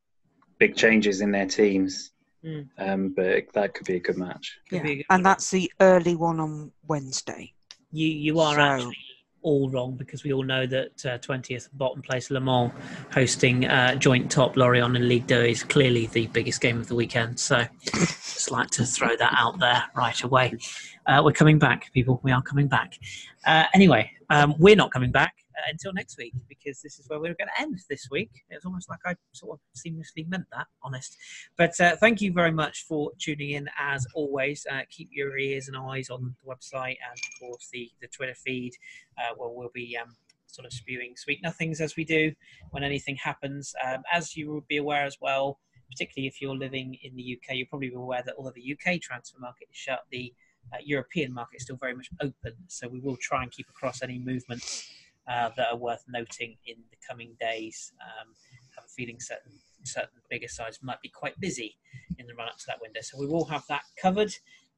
[0.58, 2.12] big changes in their teams.
[2.44, 2.68] Mm.
[2.78, 4.58] Um, but that could be a good match.
[4.70, 4.82] Yeah.
[4.82, 7.52] Good and that's the early one on Wednesday.
[7.90, 8.60] You you are so.
[8.60, 8.96] actually
[9.42, 12.72] all wrong because we all know that twentieth uh, bottom place Le Mans
[13.12, 16.94] hosting uh, joint top Lorient and Ligue 2 is clearly the biggest game of the
[16.94, 17.38] weekend.
[17.40, 20.58] So just like to throw that out there right away.
[21.06, 22.20] Uh, we're coming back, people.
[22.22, 22.98] We are coming back.
[23.46, 27.18] Uh, anyway, um, we're not coming back uh, until next week because this is where
[27.18, 28.30] we're going to end this week.
[28.50, 31.16] It was almost like I sort of seamlessly meant that, honest.
[31.56, 34.66] But uh, thank you very much for tuning in as always.
[34.70, 38.34] Uh, keep your ears and eyes on the website and, of course, the, the Twitter
[38.34, 38.72] feed
[39.18, 39.96] uh, where we'll be.
[39.96, 40.16] Um,
[40.50, 42.32] sort of spewing sweet nothings as we do
[42.70, 43.74] when anything happens.
[43.86, 45.58] Um, as you will be aware as well,
[45.90, 49.38] particularly if you're living in the UK, you're probably aware that although the UK transfer
[49.38, 50.32] market is shut, the
[50.72, 52.54] uh, European market is still very much open.
[52.66, 54.90] So we will try and keep across any movements
[55.28, 57.92] uh, that are worth noting in the coming days.
[58.00, 58.34] Um,
[58.74, 59.52] have a feeling certain
[59.84, 61.76] certain bigger sides might be quite busy
[62.18, 64.32] in the run up to that window, so we will have that covered.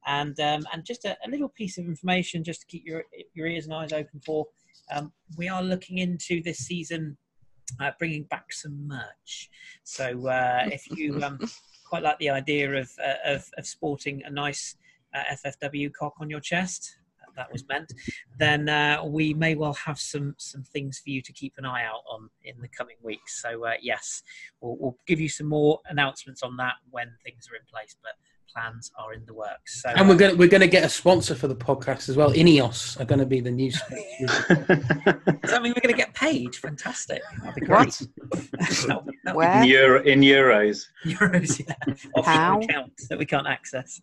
[0.07, 3.05] And um, and just a, a, little piece of information, just to keep your
[3.35, 4.47] your ears and eyes open for.
[4.93, 7.17] Um, we are looking into this season,
[7.79, 9.51] uh, bringing back some merch.
[9.85, 11.39] So uh, if you um,
[11.89, 14.77] quite like the idea of uh, of, of sporting a nice
[15.15, 16.97] uh, FFW cock on your chest.
[17.37, 17.93] That was meant.
[18.39, 21.85] Then uh, we may well have some some things for you to keep an eye
[21.85, 23.41] out on in the coming weeks.
[23.43, 24.23] So uh, yes,
[24.61, 27.97] we'll, we'll give you some more announcements on that when things are in place.
[28.03, 28.13] But
[28.53, 29.83] plans are in the works.
[29.83, 32.17] So, and we're going to, we're going to get a sponsor for the podcast as
[32.17, 32.33] well.
[32.33, 33.71] Ineos are going to be the new.
[33.71, 33.97] sponsor.
[35.43, 36.55] Does that mean we're going to get paid?
[36.55, 37.23] Fantastic.
[37.43, 38.01] That'd be great.
[38.31, 39.63] that, that Where?
[39.63, 40.85] In, Euro, in euros.
[41.05, 41.95] Euros, yeah.
[42.15, 44.01] Offshore account that we can't access.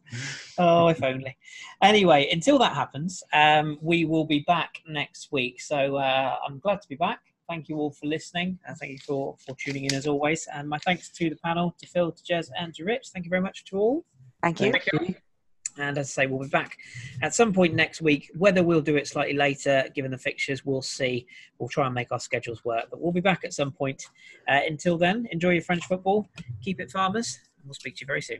[0.57, 1.37] Oh, if only.
[1.81, 5.61] Anyway, until that happens, um, we will be back next week.
[5.61, 8.59] So uh, I'm glad to be back thank you all for listening.
[8.67, 10.47] and thank you for, for tuning in as always.
[10.53, 13.09] And my thanks to the panel, to Phil, to Jez, and to Rich.
[13.13, 14.05] Thank you very much to all.
[14.41, 14.71] Thank you.
[14.71, 15.15] Thank you.
[15.79, 16.77] And as I say, we'll be back
[17.21, 18.31] at some point next week.
[18.35, 21.27] Whether we'll do it slightly later, given the fixtures, we'll see.
[21.59, 24.03] We'll try and make our schedules work, but we'll be back at some point.
[24.47, 26.27] Uh, until then, enjoy your French football.
[26.63, 27.39] Keep it, farmers.
[27.57, 28.39] And we'll speak to you very soon.